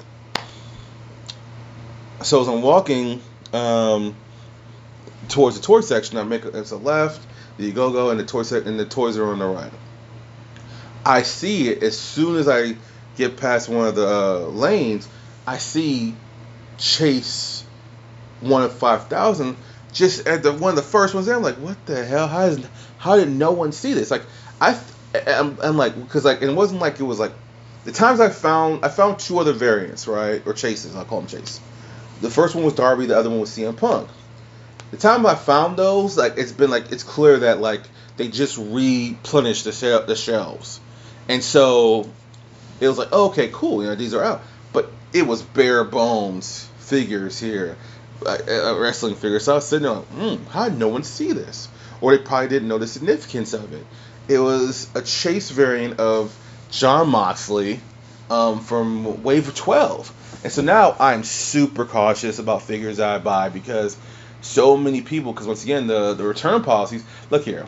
So 2.23 2.41
as 2.41 2.49
I'm 2.49 2.63
walking 2.63 3.21
um, 3.53 4.17
towards 5.29 5.59
the 5.59 5.63
toy 5.63 5.81
section, 5.81 6.19
I 6.19 6.25
make 6.25 6.45
it's 6.45 6.71
a 6.71 6.77
left, 6.77 7.27
the 7.59 7.73
go 7.73 7.93
go, 7.93 8.11
and 8.11 8.19
the 8.19 8.45
sec- 8.45 8.67
and 8.67 8.79
the 8.79 8.87
toys 8.87 9.17
are 9.19 9.27
on 9.27 9.39
the 9.39 9.47
right. 9.47 9.73
I 11.07 11.23
see 11.23 11.69
it 11.69 11.83
as 11.85 11.97
soon 11.99 12.37
as 12.37 12.49
I 12.49 12.75
get 13.17 13.37
past 13.37 13.69
one 13.69 13.87
of 13.87 13.95
the 13.95 14.09
uh, 14.09 14.39
lanes. 14.49 15.09
I 15.47 15.59
see 15.59 16.15
Chase 16.79 17.65
one 18.41 18.63
of 18.63 18.73
five 18.73 19.07
thousand 19.07 19.57
just 19.93 20.27
at 20.27 20.43
the 20.43 20.53
one 20.53 20.71
of 20.71 20.77
the 20.77 20.83
first 20.83 21.15
ones 21.15 21.27
there. 21.27 21.37
I'm 21.37 21.43
like, 21.43 21.57
what 21.57 21.87
the 21.87 22.05
hell? 22.05 22.27
How 22.27 22.47
is 22.47 22.67
how 22.99 23.17
did 23.17 23.31
no 23.31 23.53
one 23.53 23.71
see 23.73 23.95
this? 23.95 24.11
Like 24.11 24.25
I, 24.61 24.79
I'm, 25.27 25.57
I'm 25.63 25.77
like 25.77 25.95
because 25.95 26.25
like 26.25 26.43
it 26.43 26.53
wasn't 26.53 26.81
like 26.81 26.99
it 26.99 27.05
was 27.05 27.21
like 27.21 27.33
the 27.85 27.93
times 27.93 28.19
I 28.19 28.29
found 28.29 28.85
I 28.85 28.89
found 28.89 29.21
two 29.21 29.39
other 29.39 29.53
variants 29.53 30.09
right 30.09 30.43
or 30.45 30.53
chases. 30.55 30.97
I'll 30.97 31.05
call 31.05 31.21
them 31.21 31.29
chase. 31.29 31.61
The 32.21 32.31
first 32.31 32.55
one 32.57 32.65
was 32.65 32.75
Darby. 32.75 33.07
The 33.07 33.17
other 33.17 33.31
one 33.31 33.41
was 33.41 33.51
CM 33.51 33.77
Punk. 33.77 34.09
The 34.91 34.97
time 34.97 35.25
I 35.25 35.35
found 35.35 35.77
those, 35.77 36.17
like 36.17 36.35
it's 36.37 36.53
been 36.53 36.71
like 36.71 36.91
it's 36.93 37.05
clear 37.05 37.39
that 37.41 37.61
like 37.61 37.83
they 38.17 38.29
just 38.29 38.59
replenished 38.59 39.65
the 39.65 39.73
shel- 39.73 40.05
the 40.07 40.17
shelves, 40.17 40.81
and 41.29 41.43
so 41.43 42.09
it 42.81 42.89
was 42.89 42.99
like 42.99 43.09
oh, 43.13 43.29
okay, 43.31 43.51
cool, 43.53 43.83
you 43.83 43.89
know 43.89 43.95
these 43.95 44.15
are 44.15 44.23
out. 44.23 44.43
But 44.73 44.91
it 45.13 45.23
was 45.23 45.43
bare 45.43 45.85
bones 45.85 46.69
figures 46.79 47.39
here, 47.39 47.77
uh, 48.25 48.39
uh, 48.49 48.79
wrestling 48.79 49.15
figures. 49.15 49.45
So 49.45 49.53
I 49.53 49.55
was 49.57 49.67
sitting 49.67 49.85
there 49.85 49.97
like, 49.97 50.07
hmm, 50.07 50.45
how 50.51 50.69
did 50.69 50.79
no 50.79 50.89
one 50.89 51.03
see 51.03 51.33
this? 51.33 51.69
Or 52.01 52.17
they 52.17 52.23
probably 52.23 52.49
didn't 52.49 52.69
know 52.69 52.79
the 52.79 52.87
significance 52.87 53.53
of 53.53 53.73
it. 53.73 53.85
It 54.29 54.39
was 54.39 54.89
a 54.95 55.03
chase 55.03 55.51
variant 55.51 55.99
of 55.99 56.37
Jon 56.71 57.09
Moxley 57.09 57.81
um, 58.31 58.61
from 58.61 59.23
Wave 59.23 59.55
12. 59.55 60.41
And 60.45 60.53
so 60.53 60.63
now 60.63 60.97
I'm 60.99 61.25
super 61.25 61.85
cautious 61.85 62.39
about 62.39 62.63
figures 62.63 63.01
I 63.01 63.19
buy 63.19 63.49
because 63.49 63.97
so 64.41 64.77
many 64.77 65.01
people, 65.01 65.33
because 65.33 65.47
once 65.47 65.65
again, 65.65 65.87
the, 65.87 66.15
the 66.15 66.25
return 66.25 66.63
policies, 66.63 67.05
look 67.31 67.45
here, 67.45 67.67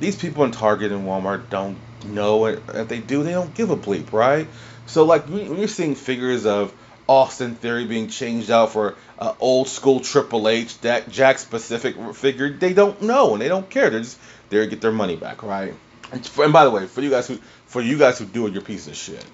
these 0.00 0.16
people 0.16 0.44
in 0.44 0.50
Target 0.50 0.92
and 0.92 1.06
Walmart 1.06 1.48
don't 1.50 1.78
it. 2.02 2.62
If 2.74 2.88
they 2.88 3.00
do, 3.00 3.22
they 3.22 3.32
don't 3.32 3.54
give 3.54 3.70
a 3.70 3.76
bleep, 3.76 4.12
right? 4.12 4.48
So, 4.86 5.04
like, 5.04 5.26
when 5.28 5.56
you're 5.58 5.68
seeing 5.68 5.94
figures 5.94 6.46
of 6.46 6.72
Austin 7.08 7.54
Theory 7.54 7.86
being 7.86 8.08
changed 8.08 8.50
out 8.50 8.72
for 8.72 8.96
uh, 9.18 9.34
old 9.40 9.68
school 9.68 10.00
Triple 10.00 10.48
H, 10.48 10.78
that 10.80 11.10
Jack 11.10 11.38
specific 11.38 11.96
figure, 12.14 12.50
they 12.50 12.72
don't 12.72 13.02
know 13.02 13.32
and 13.32 13.42
they 13.42 13.48
don't 13.48 13.68
care. 13.68 13.90
They're 13.90 14.00
just 14.00 14.18
there 14.50 14.64
to 14.64 14.70
get 14.70 14.80
their 14.80 14.92
money 14.92 15.16
back, 15.16 15.42
right? 15.42 15.74
And, 16.12 16.26
for, 16.26 16.44
and 16.44 16.52
by 16.52 16.64
the 16.64 16.70
way, 16.70 16.86
for 16.86 17.00
you 17.02 17.10
guys 17.10 17.26
who 17.28 17.38
for 17.66 17.82
you 17.82 17.98
guys 17.98 18.18
who 18.18 18.24
do 18.24 18.46
it, 18.46 18.64
piece 18.64 18.86
of 18.88 18.96
shit. 18.96 19.24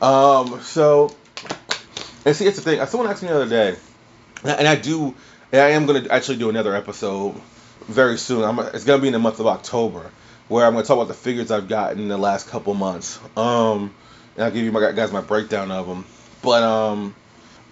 Um, 0.00 0.60
so 0.62 1.14
and 2.24 2.34
see, 2.36 2.46
it's 2.46 2.56
the 2.56 2.62
thing. 2.62 2.84
Someone 2.86 3.08
asked 3.10 3.22
me 3.22 3.28
the 3.28 3.34
other 3.36 3.48
day, 3.48 3.76
and 4.42 4.50
I- 4.50 4.54
and 4.54 4.68
I 4.68 4.76
do, 4.76 5.14
and 5.52 5.60
I 5.60 5.70
am 5.70 5.86
gonna 5.86 6.06
actually 6.10 6.38
do 6.38 6.48
another 6.48 6.74
episode 6.74 7.34
very 7.86 8.16
soon. 8.16 8.44
I'm, 8.44 8.58
it's 8.60 8.84
gonna 8.84 9.02
be 9.02 9.08
in 9.08 9.12
the 9.12 9.18
month 9.18 9.40
of 9.40 9.46
October, 9.46 10.10
where 10.52 10.66
I'm 10.66 10.74
gonna 10.74 10.84
talk 10.84 10.96
about 10.96 11.08
the 11.08 11.14
figures 11.14 11.50
I've 11.50 11.66
gotten 11.66 12.00
in 12.00 12.08
the 12.08 12.18
last 12.18 12.48
couple 12.48 12.74
months. 12.74 13.18
Um, 13.36 13.94
and 14.36 14.44
I'll 14.44 14.50
give 14.50 14.64
you 14.64 14.70
my 14.70 14.92
guys 14.92 15.10
my 15.10 15.22
breakdown 15.22 15.70
of 15.70 15.86
them. 15.86 16.04
But 16.42 16.62
um, 16.62 17.14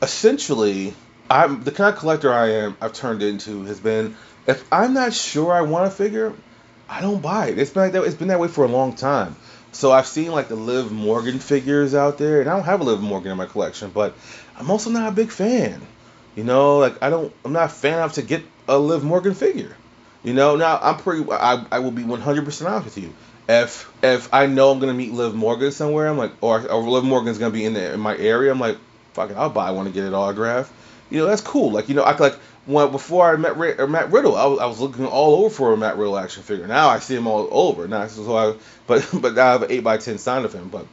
essentially, 0.02 0.94
I'm 1.28 1.62
the 1.62 1.72
kind 1.72 1.92
of 1.92 2.00
collector 2.00 2.32
I 2.32 2.49
am. 2.52 2.76
I've 2.80 2.94
turned 2.94 3.22
into 3.22 3.64
has 3.64 3.78
been 3.78 4.16
if 4.46 4.64
I'm 4.72 4.94
not 4.94 5.12
sure 5.12 5.52
I 5.52 5.60
want 5.60 5.87
a 5.87 5.90
figure, 5.90 6.32
I 6.88 7.00
don't 7.02 7.20
buy 7.20 7.49
it. 7.49 7.58
It's 7.58 7.70
been 7.70 7.82
like 7.84 7.92
that. 7.92 8.02
It's 8.04 8.14
been 8.14 8.28
that 8.28 8.40
way 8.40 8.49
for 8.49 8.64
a 8.64 8.68
long 8.68 8.96
time. 8.96 9.37
So 9.72 9.92
I've 9.92 10.06
seen 10.06 10.32
like 10.32 10.49
the 10.49 10.56
Liv 10.56 10.90
Morgan 10.90 11.38
figures 11.38 11.94
out 11.94 12.18
there, 12.18 12.40
and 12.40 12.49
I 12.49 12.56
don't 12.56 12.64
have 12.64 12.80
a 12.80 12.84
Liv 12.84 13.00
Morgan 13.00 13.30
in 13.30 13.37
my 13.37 13.46
collection, 13.46 13.90
but 13.90 14.14
I'm 14.56 14.70
also 14.70 14.90
not 14.90 15.09
a 15.09 15.12
big 15.12 15.31
fan. 15.31 15.81
You 16.35 16.44
know, 16.44 16.78
like 16.78 17.02
I 17.02 17.11
don't, 17.11 17.33
I'm 17.44 17.52
not 17.52 17.66
a 17.66 17.68
fan 17.68 17.94
enough 17.94 18.14
to 18.14 18.22
get 18.22 18.42
a 18.66 18.78
Liv 18.78 19.05
Morgan 19.05 19.35
figure. 19.35 19.76
You 20.22 20.35
know, 20.35 20.56
now 20.56 20.78
I'm 20.80 20.96
pretty, 20.96 21.24
I, 21.30 21.64
I 21.70 21.78
will 21.78 21.90
be 21.90 22.02
100% 22.02 22.66
honest 22.66 22.85
with 22.85 22.98
you. 22.98 23.14
If 23.48 23.92
if 24.00 24.33
I 24.33 24.46
know 24.46 24.70
I'm 24.70 24.78
gonna 24.78 24.94
meet 24.94 25.12
Liv 25.12 25.35
Morgan 25.35 25.72
somewhere, 25.72 26.06
I'm 26.06 26.18
like, 26.18 26.30
or, 26.40 26.70
or 26.70 26.83
Liv 26.83 27.02
Morgan's 27.02 27.38
gonna 27.38 27.52
be 27.52 27.64
in 27.64 27.74
the, 27.74 27.94
in 27.94 27.98
my 27.98 28.16
area, 28.16 28.52
I'm 28.52 28.61
like, 28.61 28.78
fuck 29.12 29.30
it, 29.30 29.37
I'll 29.37 29.50
buy 29.50 29.72
one 29.72 29.87
to 29.87 29.90
get 29.90 30.04
it 30.04 30.12
autographed. 30.12 30.72
You 31.11 31.18
know, 31.18 31.26
that's 31.26 31.40
cool. 31.40 31.72
Like 31.72 31.88
you 31.88 31.96
know, 31.96 32.04
I 32.04 32.16
like 32.16 32.37
when 32.66 32.92
before 32.92 33.33
I 33.33 33.37
met 33.37 33.59
Matt 33.59 34.12
Riddle, 34.12 34.37
I 34.37 34.46
was, 34.46 34.59
I 34.61 34.66
was 34.66 34.80
looking 34.80 35.06
all 35.06 35.44
over 35.44 35.52
for 35.52 35.72
a 35.72 35.76
Matt 35.76 35.96
Riddle 35.96 36.16
action 36.16 36.44
figure. 36.44 36.68
Now 36.68 36.88
I 36.88 37.00
see 37.00 37.16
him 37.16 37.26
all 37.26 37.48
over. 37.50 37.88
Now 37.88 38.06
but 38.87 39.09
but 39.20 39.35
now 39.35 39.46
I 39.46 39.52
have 39.52 39.62
an 39.62 39.72
eight 39.72 39.83
by 39.83 39.96
ten 39.96 40.18
sign 40.18 40.44
of 40.44 40.52
him. 40.52 40.68
But 40.68 40.87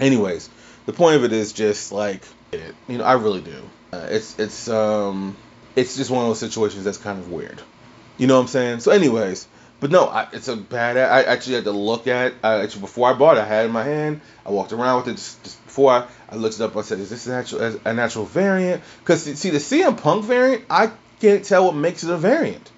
anyways, 0.00 0.48
the 0.86 0.94
point 0.94 1.16
of 1.16 1.24
it 1.24 1.32
is 1.32 1.52
just 1.52 1.92
like 1.92 2.22
it, 2.52 2.74
you 2.88 2.98
know, 2.98 3.04
I 3.04 3.14
really 3.14 3.42
do. 3.42 3.62
Uh, 3.92 4.06
it's 4.10 4.38
it's 4.38 4.68
um 4.68 5.36
it's 5.76 5.96
just 5.96 6.10
one 6.10 6.22
of 6.22 6.30
those 6.30 6.40
situations 6.40 6.84
that's 6.84 6.98
kind 6.98 7.18
of 7.18 7.30
weird. 7.30 7.60
You 8.18 8.26
know 8.26 8.34
what 8.34 8.42
I'm 8.42 8.48
saying? 8.48 8.80
So 8.80 8.90
anyways, 8.90 9.48
but 9.80 9.90
no, 9.90 10.06
I, 10.06 10.26
it's 10.32 10.48
a 10.48 10.56
bad. 10.56 10.96
I 10.96 11.22
actually 11.22 11.54
had 11.54 11.64
to 11.64 11.72
look 11.72 12.06
at. 12.08 12.34
I 12.42 12.62
actually 12.62 12.80
before 12.82 13.08
I 13.08 13.14
bought 13.14 13.36
it, 13.36 13.40
I 13.40 13.46
had 13.46 13.62
it 13.62 13.66
in 13.66 13.72
my 13.72 13.84
hand. 13.84 14.20
I 14.44 14.50
walked 14.50 14.72
around 14.72 14.98
with 14.98 15.08
it 15.08 15.16
just, 15.16 15.42
just 15.44 15.64
before 15.64 15.92
I, 15.92 16.06
I 16.30 16.36
looked 16.36 16.56
it 16.56 16.62
up. 16.62 16.76
I 16.76 16.82
said, 16.82 16.98
"Is 16.98 17.10
this 17.10 17.26
a 17.26 17.30
natural 17.30 17.78
a 17.84 17.94
natural 17.94 18.24
variant?" 18.24 18.82
Because 18.98 19.22
see, 19.22 19.50
the 19.50 19.58
CM 19.58 19.96
Punk 19.96 20.24
variant, 20.24 20.64
I 20.68 20.90
can't 21.20 21.44
tell 21.44 21.66
what 21.66 21.76
makes 21.76 22.02
it 22.02 22.10
a 22.10 22.16
variant. 22.16 22.70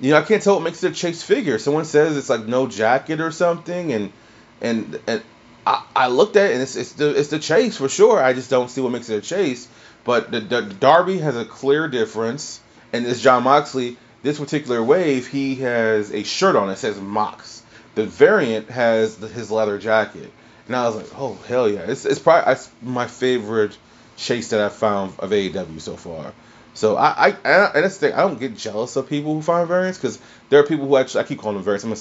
You 0.00 0.10
know, 0.10 0.18
I 0.18 0.22
can't 0.22 0.42
tell 0.42 0.54
what 0.54 0.64
makes 0.64 0.82
it 0.82 0.90
a 0.90 0.94
chase 0.94 1.22
figure. 1.22 1.58
Someone 1.58 1.84
says 1.84 2.16
it's 2.16 2.30
like 2.30 2.46
no 2.46 2.66
jacket 2.66 3.20
or 3.20 3.30
something, 3.30 3.92
and 3.92 4.12
and 4.60 4.98
and 5.06 5.22
I, 5.64 5.84
I 5.94 6.08
looked 6.08 6.34
at 6.34 6.50
it 6.50 6.54
and 6.54 6.62
it's 6.62 6.74
it's 6.74 6.92
the 6.94 7.16
it's 7.16 7.28
the 7.28 7.38
chase 7.38 7.76
for 7.76 7.88
sure. 7.88 8.20
I 8.22 8.32
just 8.32 8.50
don't 8.50 8.68
see 8.68 8.80
what 8.80 8.90
makes 8.90 9.08
it 9.08 9.18
a 9.18 9.20
chase. 9.20 9.68
But 10.02 10.32
the, 10.32 10.40
the 10.40 10.62
Darby 10.62 11.18
has 11.18 11.36
a 11.36 11.44
clear 11.44 11.86
difference, 11.86 12.60
and 12.92 13.04
this 13.04 13.20
Jon 13.20 13.44
Moxley, 13.44 13.98
this 14.22 14.38
particular 14.38 14.82
wave, 14.82 15.26
he 15.26 15.56
has 15.56 16.12
a 16.12 16.22
shirt 16.22 16.56
on 16.56 16.68
that 16.68 16.78
says 16.78 17.00
Mox. 17.00 17.62
The 17.94 18.06
variant 18.06 18.70
has 18.70 19.16
the, 19.16 19.28
his 19.28 19.50
leather 19.50 19.78
jacket, 19.78 20.30
and 20.66 20.76
I 20.76 20.86
was 20.86 20.96
like, 20.96 21.06
oh 21.16 21.38
hell 21.46 21.68
yeah! 21.68 21.80
It's 21.80 22.04
it's 22.04 22.20
probably 22.20 22.52
it's 22.52 22.70
my 22.82 23.06
favorite 23.06 23.76
chase 24.16 24.50
that 24.50 24.60
I've 24.60 24.74
found 24.74 25.14
of 25.18 25.30
AEW 25.30 25.80
so 25.80 25.96
far. 25.96 26.32
So 26.74 26.96
I, 26.96 27.28
I 27.28 27.28
and 27.28 27.84
that's 27.84 27.98
the 27.98 28.08
thing. 28.08 28.12
I 28.14 28.22
don't 28.22 28.38
get 28.38 28.56
jealous 28.56 28.94
of 28.96 29.08
people 29.08 29.34
who 29.34 29.42
find 29.42 29.66
variants 29.66 29.98
because 29.98 30.20
there 30.48 30.60
are 30.60 30.66
people 30.66 30.86
who 30.86 30.96
actually 30.96 31.24
I 31.24 31.26
keep 31.26 31.40
calling 31.40 31.56
them 31.56 31.64
variants. 31.64 31.84
I'm 31.84 31.90
gonna 31.90 31.96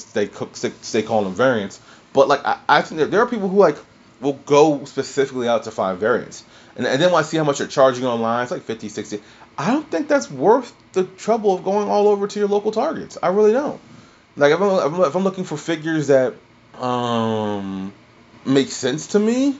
stay, 0.53 0.71
stay 0.81 1.01
calling 1.01 1.25
them 1.25 1.33
variants. 1.33 1.79
But 2.13 2.27
like 2.27 2.45
I, 2.45 2.59
I 2.67 2.81
think 2.81 2.99
there, 2.99 3.07
there 3.07 3.21
are 3.21 3.27
people 3.27 3.49
who 3.49 3.57
like 3.57 3.77
will 4.21 4.33
go 4.33 4.85
specifically 4.85 5.47
out 5.47 5.63
to 5.63 5.71
find 5.71 5.97
variants. 5.97 6.43
And, 6.75 6.85
and 6.87 7.01
then 7.01 7.11
when 7.11 7.23
I 7.23 7.25
see 7.25 7.37
how 7.37 7.43
much 7.43 7.57
they're 7.57 7.67
charging 7.67 8.05
online, 8.05 8.43
it's 8.43 8.51
like 8.51 8.63
50, 8.63 8.89
60. 8.89 9.21
I 9.57 9.71
don't 9.71 9.89
think 9.89 10.07
that's 10.07 10.31
worth 10.31 10.73
the 10.93 11.03
trouble 11.03 11.53
of 11.53 11.63
going 11.63 11.89
all 11.89 12.07
over 12.07 12.27
to 12.27 12.39
your 12.39 12.47
local 12.47 12.71
targets. 12.71 13.17
I 13.21 13.27
really 13.29 13.51
don't. 13.51 13.79
Like 14.37 14.53
if 14.53 14.61
I'm, 14.61 15.01
if 15.01 15.15
I'm 15.15 15.23
looking 15.23 15.43
for 15.43 15.57
figures 15.57 16.07
that 16.07 16.33
um 16.75 17.91
make 18.45 18.69
sense 18.69 19.07
to 19.07 19.19
me, 19.19 19.57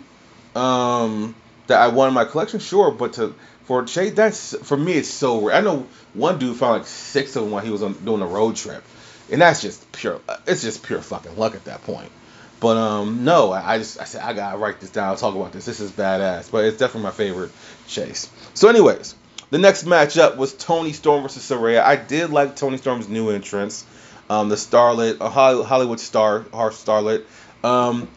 um 0.55 1.35
that 1.67 1.81
I 1.81 1.89
want 1.89 2.09
in 2.09 2.13
my 2.13 2.25
collection, 2.25 2.59
sure. 2.59 2.91
But 2.91 3.13
to 3.13 3.35
for 3.63 3.83
Chase, 3.83 4.13
that's 4.13 4.55
for 4.67 4.77
me, 4.77 4.93
it's 4.93 5.09
so 5.09 5.41
rare. 5.41 5.55
I 5.55 5.61
know 5.61 5.85
one 6.13 6.39
dude 6.39 6.57
found 6.57 6.79
like 6.79 6.87
six 6.87 7.35
of 7.35 7.43
them 7.43 7.51
while 7.51 7.63
he 7.63 7.69
was 7.69 7.83
on, 7.83 7.93
doing 7.93 8.21
a 8.21 8.25
road 8.25 8.55
trip, 8.55 8.83
and 9.31 9.41
that's 9.41 9.61
just 9.61 9.91
pure. 9.91 10.21
It's 10.47 10.61
just 10.61 10.83
pure 10.83 11.01
fucking 11.01 11.37
luck 11.37 11.55
at 11.55 11.65
that 11.65 11.83
point. 11.83 12.11
But 12.59 12.77
um, 12.77 13.23
no, 13.23 13.53
I, 13.53 13.77
just 13.77 13.99
I 13.99 14.03
said 14.03 14.21
I 14.21 14.33
gotta 14.33 14.57
write 14.57 14.79
this 14.79 14.89
down. 14.89 15.07
I'll 15.07 15.15
talk 15.15 15.35
about 15.35 15.53
this. 15.53 15.65
This 15.65 15.79
is 15.79 15.91
badass. 15.91 16.51
But 16.51 16.65
it's 16.65 16.77
definitely 16.77 17.03
my 17.03 17.11
favorite 17.11 17.51
chase. 17.87 18.29
So, 18.53 18.67
anyways, 18.67 19.15
the 19.49 19.57
next 19.57 19.85
matchup 19.85 20.37
was 20.37 20.53
Toni 20.53 20.93
Storm 20.93 21.23
versus 21.23 21.49
Saraya. 21.49 21.81
I 21.81 21.95
did 21.95 22.31
like 22.31 22.55
Toni 22.55 22.77
Storm's 22.77 23.07
new 23.07 23.29
entrance, 23.29 23.85
um, 24.29 24.49
the 24.49 24.55
Starlet, 24.55 25.19
a 25.21 25.29
Hollywood 25.29 25.99
star, 25.99 26.45
our 26.53 26.71
Starlet. 26.71 27.25
Um, 27.63 28.09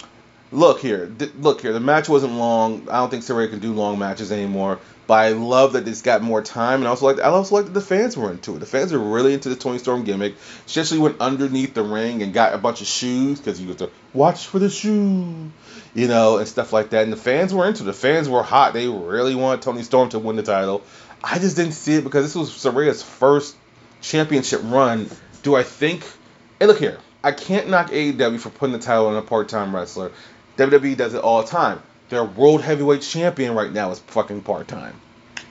look 0.51 0.81
here, 0.81 1.07
th- 1.07 1.33
look 1.39 1.61
here. 1.61 1.73
The 1.73 1.81
match 1.81 2.09
wasn't 2.09 2.35
long. 2.35 2.89
I 2.91 2.99
don't 2.99 3.11
think 3.11 3.23
Saraya 3.23 3.49
can 3.49 3.61
do 3.61 3.73
long 3.73 3.99
matches 3.99 4.33
anymore. 4.33 4.79
But 5.13 5.27
I 5.27 5.29
love 5.33 5.75
that 5.75 5.87
it's 5.87 6.01
got 6.01 6.23
more 6.23 6.41
time, 6.41 6.79
and 6.79 6.87
I 6.87 6.89
also 6.89 7.05
like 7.05 7.19
I 7.19 7.25
also 7.25 7.57
like 7.57 7.67
that 7.67 7.75
the 7.75 7.83
fans 7.83 8.17
were 8.17 8.31
into 8.31 8.57
it. 8.57 8.61
The 8.61 8.65
fans 8.65 8.95
were 8.95 8.99
really 8.99 9.35
into 9.35 9.51
the 9.51 9.57
Toni 9.57 9.77
Storm 9.77 10.05
gimmick. 10.05 10.37
She 10.65 10.81
actually 10.81 11.01
went 11.01 11.21
underneath 11.21 11.75
the 11.75 11.83
ring 11.83 12.23
and 12.23 12.33
got 12.33 12.55
a 12.55 12.57
bunch 12.57 12.81
of 12.81 12.87
shoes 12.87 13.39
because 13.39 13.61
you 13.61 13.69
have 13.69 13.77
to 13.77 13.91
watch 14.15 14.47
for 14.47 14.59
the 14.59 14.71
shoe, 14.71 15.51
you 15.93 16.09
know, 16.09 16.39
and 16.39 16.49
stuff 16.49 16.73
like 16.73 16.89
that. 16.89 17.03
And 17.03 17.13
the 17.13 17.19
fans 17.19 17.53
were 17.53 17.69
into 17.69 17.83
it. 17.83 17.85
The 17.85 17.93
fans 17.93 18.27
were 18.27 18.43
hot. 18.43 18.73
They 18.73 18.89
really 18.89 19.35
wanted 19.35 19.61
Toni 19.61 19.83
Storm 19.83 20.09
to 20.09 20.19
win 20.19 20.37
the 20.37 20.43
title. 20.43 20.81
I 21.23 21.39
just 21.39 21.57
didn't 21.57 21.75
see 21.75 21.97
it 21.97 22.05
because 22.05 22.25
this 22.25 22.35
was 22.35 22.49
Saraya's 22.49 23.03
first 23.03 23.55
championship 24.01 24.63
run. 24.65 25.11
Do 25.43 25.57
I 25.57 25.63
think? 25.63 26.11
Hey, 26.59 26.65
look 26.65 26.79
here. 26.79 26.99
I 27.23 27.33
can't 27.33 27.69
knock 27.69 27.91
AEW 27.91 28.41
for 28.41 28.49
putting 28.49 28.73
the 28.73 28.79
title 28.79 29.09
on 29.09 29.17
a 29.17 29.21
part-time 29.21 29.77
wrestler. 29.77 30.11
WWE 30.57 30.97
does 30.97 31.13
it 31.13 31.21
all 31.21 31.43
the 31.43 31.49
time. 31.49 31.83
Their 32.13 32.25
world 32.25 32.61
heavyweight 32.61 33.01
champion 33.01 33.55
right 33.55 33.73
now 33.73 33.91
is 33.91 33.99
fucking 33.99 34.43
part-time. 34.43 35.01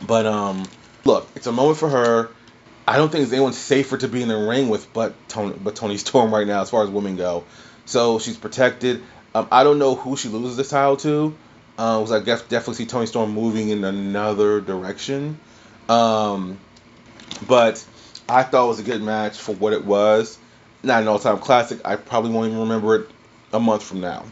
But 0.06 0.28
um, 0.28 0.67
look, 1.06 1.28
it's 1.36 1.47
a 1.47 1.52
moment 1.52 1.80
for 1.80 1.89
her. 1.89 2.30
I 2.88 2.97
don't 2.97 3.12
think 3.12 3.24
there's 3.24 3.34
anyone 3.34 3.54
safer 3.54 3.97
to 3.97 4.08
be 4.08 4.21
in 4.21 4.28
the 4.28 4.38
ring 4.38 4.69
with 4.69 4.93
but 4.93 5.15
Toni, 5.28 5.56
but 5.58 5.76
Toni 5.76 5.97
Storm 5.97 6.32
right 6.32 6.45
now 6.45 6.62
as 6.62 6.69
far 6.69 6.84
as 6.84 6.91
women 6.91 7.15
go. 7.15 7.45
So 7.86 8.19
she's 8.19 8.38
protected. 8.38 9.02
Um, 9.34 9.47
I 9.52 9.63
don't 9.63 9.80
know 9.80 9.95
who 9.95 10.15
she 10.15 10.30
loses 10.30 10.56
this 10.56 10.69
title 10.69 10.97
to. 10.97 11.36
Uh, 11.80 11.97
'cause 11.97 12.12
I 12.12 12.19
guess 12.19 12.43
definitely 12.43 12.76
see 12.76 12.86
Toni 12.86 13.08
Storm 13.08 13.32
moving 13.32 13.69
in 13.69 13.84
another 13.84 14.62
direction. 14.62 15.39
Um, 15.89 16.60
but 17.47 17.84
I 18.30 18.43
thought 18.43 18.65
it 18.65 18.67
was 18.67 18.80
a 18.80 18.84
good 18.84 19.02
match 19.02 19.36
for 19.36 19.56
what 19.56 19.74
it 19.74 19.84
was. 19.84 20.38
Not 20.84 21.02
an 21.02 21.08
all-time 21.08 21.39
classic. 21.39 21.80
I 21.84 21.95
probably 21.95 22.30
won't 22.30 22.50
even 22.50 22.60
remember 22.60 22.97
it 22.97 23.10
a 23.52 23.60
month 23.60 23.82
from 23.82 24.02
now. 24.02 24.26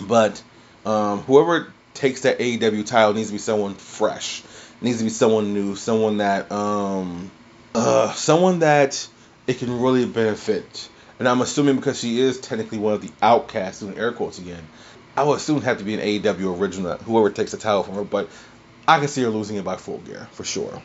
But 0.00 0.42
um, 0.84 1.20
whoever 1.20 1.72
takes 1.94 2.22
that 2.22 2.38
AEW 2.38 2.86
title 2.86 3.12
needs 3.12 3.28
to 3.28 3.34
be 3.34 3.38
someone 3.38 3.74
fresh. 3.74 4.42
Needs 4.80 4.98
to 4.98 5.04
be 5.04 5.10
someone 5.10 5.52
new. 5.52 5.76
Someone 5.76 6.18
that 6.18 6.50
um, 6.50 7.30
uh, 7.74 8.12
someone 8.12 8.60
that 8.60 9.06
it 9.46 9.58
can 9.58 9.80
really 9.80 10.06
benefit. 10.06 10.88
And 11.18 11.28
I'm 11.28 11.42
assuming 11.42 11.76
because 11.76 12.00
she 12.00 12.18
is 12.18 12.40
technically 12.40 12.78
one 12.78 12.94
of 12.94 13.02
the 13.02 13.10
outcasts, 13.20 13.80
doing 13.80 13.98
air 13.98 14.12
quotes 14.12 14.38
again, 14.38 14.66
I 15.16 15.22
would 15.24 15.36
assume 15.36 15.60
have 15.62 15.78
to 15.78 15.84
be 15.84 15.94
an 15.94 16.00
AEW 16.00 16.58
original, 16.58 16.96
whoever 16.96 17.30
takes 17.30 17.50
the 17.50 17.58
title 17.58 17.82
from 17.82 17.96
her. 17.96 18.04
But 18.04 18.30
I 18.88 18.98
can 18.98 19.08
see 19.08 19.22
her 19.22 19.28
losing 19.28 19.56
it 19.56 19.64
by 19.64 19.76
full 19.76 19.98
gear 19.98 20.28
for 20.32 20.44
sure. 20.44 20.80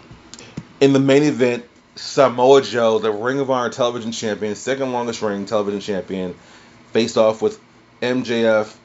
In 0.81 0.91
the 0.91 0.99
main 0.99 1.23
event, 1.23 1.65
Samoa 1.95 2.61
Joe, 2.61 2.99
the 2.99 3.11
Ring 3.11 3.39
of 3.39 3.49
Honor 3.49 3.69
Television 3.69 4.11
Champion, 4.11 4.55
second 4.55 4.91
longest 4.91 5.21
reigning 5.21 5.45
Television 5.45 5.79
Champion, 5.79 6.35
faced 6.91 7.17
off 7.17 7.41
with 7.41 7.57
MJF 8.01 8.75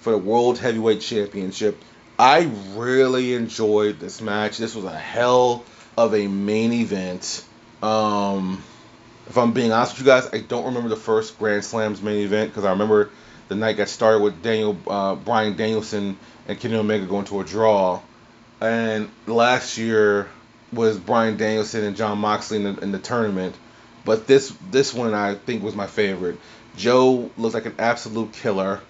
for 0.00 0.10
the 0.10 0.18
World 0.18 0.58
Heavyweight 0.58 1.00
Championship. 1.00 1.82
I 2.18 2.50
really 2.74 3.34
enjoyed 3.34 3.98
this 4.00 4.20
match. 4.20 4.58
This 4.58 4.74
was 4.74 4.84
a 4.84 4.98
hell 4.98 5.64
of 5.96 6.14
a 6.14 6.26
main 6.26 6.72
event. 6.72 7.44
Um, 7.82 8.62
if 9.28 9.38
I'm 9.38 9.52
being 9.52 9.72
honest 9.72 9.92
with 9.92 10.00
you 10.00 10.06
guys, 10.06 10.28
I 10.32 10.40
don't 10.40 10.66
remember 10.66 10.88
the 10.88 10.96
first 10.96 11.38
Grand 11.38 11.64
Slam's 11.64 12.02
main 12.02 12.24
event 12.24 12.50
because 12.50 12.64
I 12.64 12.70
remember 12.72 13.10
the 13.48 13.54
night 13.54 13.76
got 13.76 13.88
started 13.88 14.22
with 14.22 14.42
Daniel, 14.42 14.76
uh, 14.86 15.14
Bryan 15.14 15.56
Danielson 15.56 16.18
and 16.48 16.58
Kenny 16.58 16.76
Omega 16.76 17.06
going 17.06 17.24
to 17.26 17.40
a 17.40 17.44
draw, 17.44 18.00
and 18.60 19.08
last 19.26 19.78
year 19.78 20.28
was 20.72 20.98
Bryan 20.98 21.36
Danielson 21.36 21.84
and 21.84 21.96
Jon 21.96 22.18
Moxley 22.18 22.58
in 22.58 22.64
the, 22.64 22.80
in 22.80 22.92
the 22.92 22.98
tournament. 22.98 23.54
But 24.04 24.26
this 24.26 24.52
this 24.70 24.94
one 24.94 25.14
I 25.14 25.34
think 25.34 25.62
was 25.62 25.74
my 25.74 25.86
favorite. 25.86 26.38
Joe 26.76 27.30
looks 27.36 27.54
like 27.54 27.66
an 27.66 27.74
absolute 27.78 28.32
killer, 28.32 28.80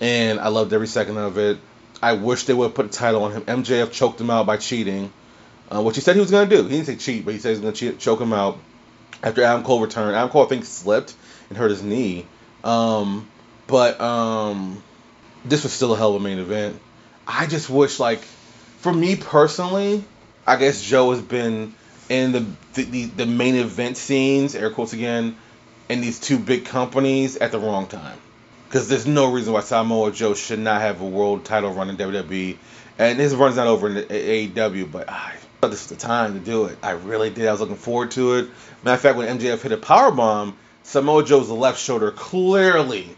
and 0.00 0.40
I 0.40 0.48
loved 0.48 0.72
every 0.72 0.86
second 0.86 1.18
of 1.18 1.38
it. 1.38 1.58
I 2.02 2.12
wish 2.12 2.44
they 2.44 2.54
would 2.54 2.74
put 2.74 2.86
a 2.86 2.90
title 2.90 3.24
on 3.24 3.32
him. 3.32 3.42
MJF 3.42 3.92
choked 3.92 4.20
him 4.20 4.30
out 4.30 4.46
by 4.46 4.56
cheating, 4.56 5.12
uh, 5.70 5.82
which 5.82 5.96
he 5.96 6.00
said 6.00 6.14
he 6.14 6.20
was 6.20 6.30
going 6.30 6.48
to 6.48 6.56
do. 6.56 6.62
He 6.62 6.76
didn't 6.76 6.86
say 6.86 6.96
cheat, 6.96 7.24
but 7.24 7.34
he 7.34 7.40
said 7.40 7.56
he 7.56 7.60
was 7.60 7.60
going 7.60 7.74
to 7.74 7.98
choke 7.98 8.20
him 8.20 8.32
out 8.32 8.58
after 9.22 9.42
Adam 9.42 9.64
Cole 9.64 9.80
returned. 9.80 10.14
Adam 10.14 10.30
Cole, 10.30 10.44
I 10.44 10.48
think, 10.48 10.64
slipped 10.64 11.14
and 11.48 11.58
hurt 11.58 11.70
his 11.70 11.82
knee. 11.82 12.26
Um, 12.62 13.28
but 13.66 14.00
um, 14.00 14.82
this 15.44 15.64
was 15.64 15.72
still 15.72 15.92
a 15.92 15.96
hell 15.96 16.14
of 16.14 16.22
a 16.22 16.24
main 16.24 16.38
event. 16.38 16.80
I 17.26 17.46
just 17.46 17.68
wish, 17.68 17.98
like, 17.98 18.20
for 18.20 18.92
me 18.92 19.16
personally, 19.16 20.04
I 20.46 20.56
guess 20.56 20.80
Joe 20.80 21.10
has 21.10 21.20
been 21.20 21.74
in 22.08 22.32
the, 22.32 22.46
the, 22.74 23.04
the 23.04 23.26
main 23.26 23.56
event 23.56 23.96
scenes, 23.96 24.54
air 24.54 24.70
quotes 24.70 24.92
again, 24.92 25.36
in 25.88 26.00
these 26.00 26.20
two 26.20 26.38
big 26.38 26.64
companies 26.64 27.36
at 27.36 27.52
the 27.52 27.58
wrong 27.58 27.86
time. 27.86 28.18
Because 28.68 28.88
there's 28.88 29.06
no 29.06 29.32
reason 29.32 29.54
why 29.54 29.60
Samoa 29.60 30.12
Joe 30.12 30.34
should 30.34 30.58
not 30.58 30.82
have 30.82 31.00
a 31.00 31.06
world 31.06 31.46
title 31.46 31.72
run 31.72 31.88
in 31.88 31.96
WWE. 31.96 32.58
And 32.98 33.18
his 33.18 33.34
run's 33.34 33.56
not 33.56 33.66
over 33.66 33.88
in 33.88 34.04
AEW, 34.04 34.92
but 34.92 35.08
I 35.08 35.32
thought 35.60 35.70
this 35.70 35.88
was 35.88 35.98
the 35.98 36.06
time 36.06 36.34
to 36.34 36.40
do 36.40 36.66
it. 36.66 36.76
I 36.82 36.90
really 36.90 37.30
did. 37.30 37.48
I 37.48 37.52
was 37.52 37.60
looking 37.60 37.76
forward 37.76 38.10
to 38.12 38.34
it. 38.34 38.48
Matter 38.84 38.94
of 38.94 39.00
fact, 39.00 39.16
when 39.16 39.38
MJF 39.38 39.62
hit 39.62 39.72
a 39.72 39.78
power 39.78 40.10
bomb, 40.10 40.56
Samoa 40.82 41.24
Joe's 41.24 41.48
left 41.48 41.80
shoulder 41.80 42.10
clearly 42.10 43.08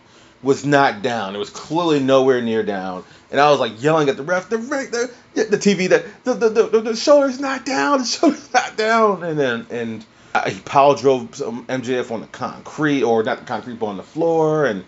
was 0.42 0.64
not 0.64 1.02
down. 1.02 1.34
It 1.34 1.38
was 1.38 1.50
clearly 1.50 2.00
nowhere 2.00 2.40
near 2.40 2.62
down. 2.62 3.04
And 3.30 3.40
I 3.40 3.50
was 3.50 3.60
like 3.60 3.82
yelling 3.82 4.08
at 4.08 4.16
the 4.16 4.22
ref, 4.22 4.48
the 4.48 4.58
ref, 4.58 4.90
the, 4.90 5.10
the 5.34 5.58
TV 5.58 5.88
that 5.88 6.04
the, 6.24 6.34
the, 6.34 6.48
the, 6.48 6.80
the 6.80 6.96
shoulder's 6.96 7.40
not 7.40 7.66
down, 7.66 7.98
the 7.98 8.04
shoulder's 8.04 8.52
not 8.54 8.76
down. 8.76 9.22
And 9.22 9.38
then 9.38 9.66
and 9.70 10.04
I, 10.34 10.50
he 10.50 10.60
power 10.60 10.96
drove 10.96 11.34
some 11.34 11.66
MJF 11.66 12.10
on 12.10 12.20
the 12.20 12.26
concrete 12.28 13.02
or 13.02 13.22
not 13.22 13.40
the 13.40 13.44
concrete 13.44 13.78
but 13.78 13.86
on 13.86 13.96
the 13.96 14.02
floor 14.02 14.66
and 14.66 14.84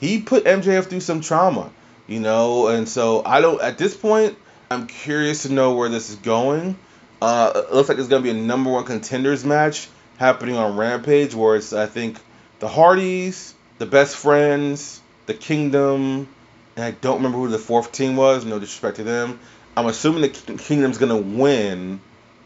he 0.00 0.20
put 0.20 0.44
MJF 0.44 0.86
through 0.86 1.00
some 1.00 1.20
trauma, 1.20 1.70
you 2.06 2.20
know. 2.20 2.68
And 2.68 2.88
so 2.88 3.22
I 3.24 3.40
don't 3.40 3.60
at 3.60 3.78
this 3.78 3.96
point 3.96 4.36
I'm 4.70 4.86
curious 4.86 5.42
to 5.42 5.52
know 5.52 5.74
where 5.74 5.88
this 5.88 6.10
is 6.10 6.16
going. 6.16 6.76
Uh, 7.22 7.52
it 7.54 7.72
looks 7.72 7.88
like 7.88 7.98
it's 7.98 8.08
gonna 8.08 8.22
be 8.22 8.30
a 8.30 8.34
number 8.34 8.70
one 8.70 8.84
contenders 8.84 9.44
match 9.44 9.88
happening 10.18 10.56
on 10.56 10.76
Rampage, 10.76 11.34
where 11.34 11.56
it's 11.56 11.72
I 11.72 11.86
think 11.86 12.18
the 12.58 12.68
Hardys, 12.68 13.54
the 13.78 13.86
Best 13.86 14.16
Friends, 14.16 15.00
the 15.26 15.34
Kingdom, 15.34 16.28
and 16.74 16.84
I 16.84 16.90
don't 16.90 17.18
remember 17.18 17.38
who 17.38 17.48
the 17.48 17.58
fourth 17.58 17.92
team 17.92 18.16
was. 18.16 18.44
No 18.44 18.58
disrespect 18.58 18.96
to 18.96 19.04
them. 19.04 19.38
I'm 19.76 19.86
assuming 19.86 20.22
the 20.22 20.28
Kingdom's 20.28 20.98
gonna 20.98 21.16
win 21.16 22.00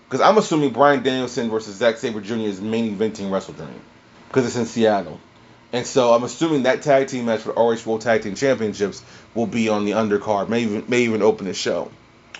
because 0.08 0.20
I'm 0.20 0.36
assuming 0.36 0.70
Bryan 0.70 1.02
Danielson 1.02 1.50
versus 1.50 1.76
Zack 1.76 1.96
Sabre 1.96 2.20
Jr. 2.20 2.34
is 2.34 2.60
main 2.60 2.96
eventing 2.96 3.30
Wrestle 3.30 3.54
Dream 3.54 3.80
because 4.28 4.44
it's 4.46 4.56
in 4.56 4.66
Seattle. 4.66 5.20
And 5.72 5.86
so 5.86 6.12
I'm 6.12 6.24
assuming 6.24 6.64
that 6.64 6.82
tag 6.82 7.08
team 7.08 7.26
match 7.26 7.40
for 7.40 7.52
the 7.52 7.54
ROH 7.54 7.86
World 7.86 8.00
Tag 8.00 8.22
Team 8.22 8.34
Championships 8.34 9.02
will 9.34 9.46
be 9.46 9.68
on 9.68 9.84
the 9.84 9.92
undercard, 9.92 10.48
may 10.48 10.62
even 10.62 10.84
may 10.88 11.02
even 11.02 11.22
open 11.22 11.46
the 11.46 11.54
show. 11.54 11.90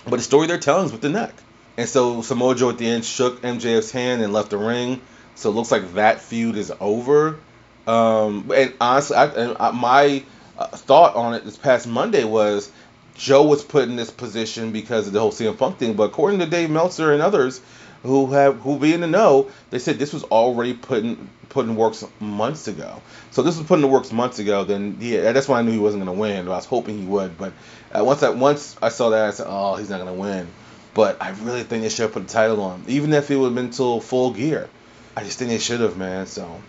But 0.05 0.17
the 0.17 0.23
story 0.23 0.47
they're 0.47 0.57
telling 0.57 0.87
is 0.87 0.91
with 0.91 1.01
the 1.01 1.09
neck. 1.09 1.33
And 1.77 1.87
so 1.87 2.21
Samoa 2.21 2.55
Joe 2.55 2.69
at 2.71 2.77
the 2.77 2.87
end 2.87 3.05
shook 3.05 3.41
MJF's 3.41 3.91
hand 3.91 4.21
and 4.21 4.33
left 4.33 4.49
the 4.49 4.57
ring. 4.57 5.01
So 5.35 5.49
it 5.49 5.53
looks 5.53 5.71
like 5.71 5.93
that 5.93 6.21
feud 6.21 6.57
is 6.57 6.71
over. 6.79 7.39
Um, 7.87 8.51
and 8.53 8.73
honestly, 8.81 9.15
I, 9.15 9.25
and 9.27 9.57
I, 9.59 9.71
my 9.71 10.23
uh, 10.57 10.67
thought 10.67 11.15
on 11.15 11.33
it 11.33 11.45
this 11.45 11.57
past 11.57 11.87
Monday 11.87 12.25
was 12.25 12.69
Joe 13.15 13.43
was 13.43 13.63
put 13.63 13.83
in 13.83 13.95
this 13.95 14.11
position 14.11 14.71
because 14.71 15.07
of 15.07 15.13
the 15.13 15.19
whole 15.19 15.31
CM 15.31 15.57
Punk 15.57 15.77
thing. 15.77 15.93
But 15.93 16.03
according 16.03 16.39
to 16.39 16.45
Dave 16.45 16.69
Meltzer 16.69 17.13
and 17.13 17.21
others 17.21 17.61
who 18.03 18.31
have 18.31 18.59
who 18.61 18.79
be 18.79 18.93
in 18.93 19.01
the 19.01 19.07
know, 19.07 19.49
they 19.69 19.79
said 19.79 19.99
this 19.99 20.13
was 20.13 20.23
already 20.23 20.73
put 20.73 21.03
in 21.03 21.29
put 21.49 21.65
in 21.65 21.75
works 21.75 22.03
months 22.19 22.67
ago. 22.67 23.01
So 23.31 23.43
this 23.43 23.57
was 23.57 23.67
put 23.67 23.75
in 23.75 23.81
the 23.81 23.87
works 23.87 24.11
months 24.11 24.39
ago. 24.39 24.63
Then 24.63 24.97
yeah, 24.99 25.31
that's 25.31 25.47
why 25.47 25.59
I 25.59 25.61
knew 25.61 25.71
he 25.71 25.79
wasn't 25.79 26.05
gonna 26.05 26.17
win. 26.17 26.47
I 26.47 26.51
was 26.51 26.65
hoping 26.65 26.99
he 26.99 27.05
would, 27.05 27.37
but 27.37 27.53
uh, 27.95 28.03
once 28.03 28.23
I 28.23 28.29
once 28.29 28.75
I 28.81 28.89
saw 28.89 29.09
that, 29.09 29.25
I 29.25 29.31
said, 29.31 29.47
oh, 29.49 29.75
he's 29.75 29.89
not 29.89 29.99
gonna 29.99 30.13
win. 30.13 30.47
But 30.93 31.21
I 31.21 31.29
really 31.29 31.63
think 31.63 31.83
they 31.83 31.89
should 31.89 32.03
have 32.03 32.13
put 32.13 32.27
the 32.27 32.33
title 32.33 32.61
on, 32.61 32.83
even 32.87 33.13
if 33.13 33.31
it 33.31 33.37
would 33.37 33.45
have 33.45 33.55
been 33.55 33.69
till 33.69 34.01
full 34.01 34.31
gear. 34.31 34.69
I 35.15 35.23
just 35.23 35.39
think 35.39 35.49
they 35.49 35.57
should 35.57 35.79
have, 35.81 35.97
man. 35.97 36.25
So, 36.25 36.61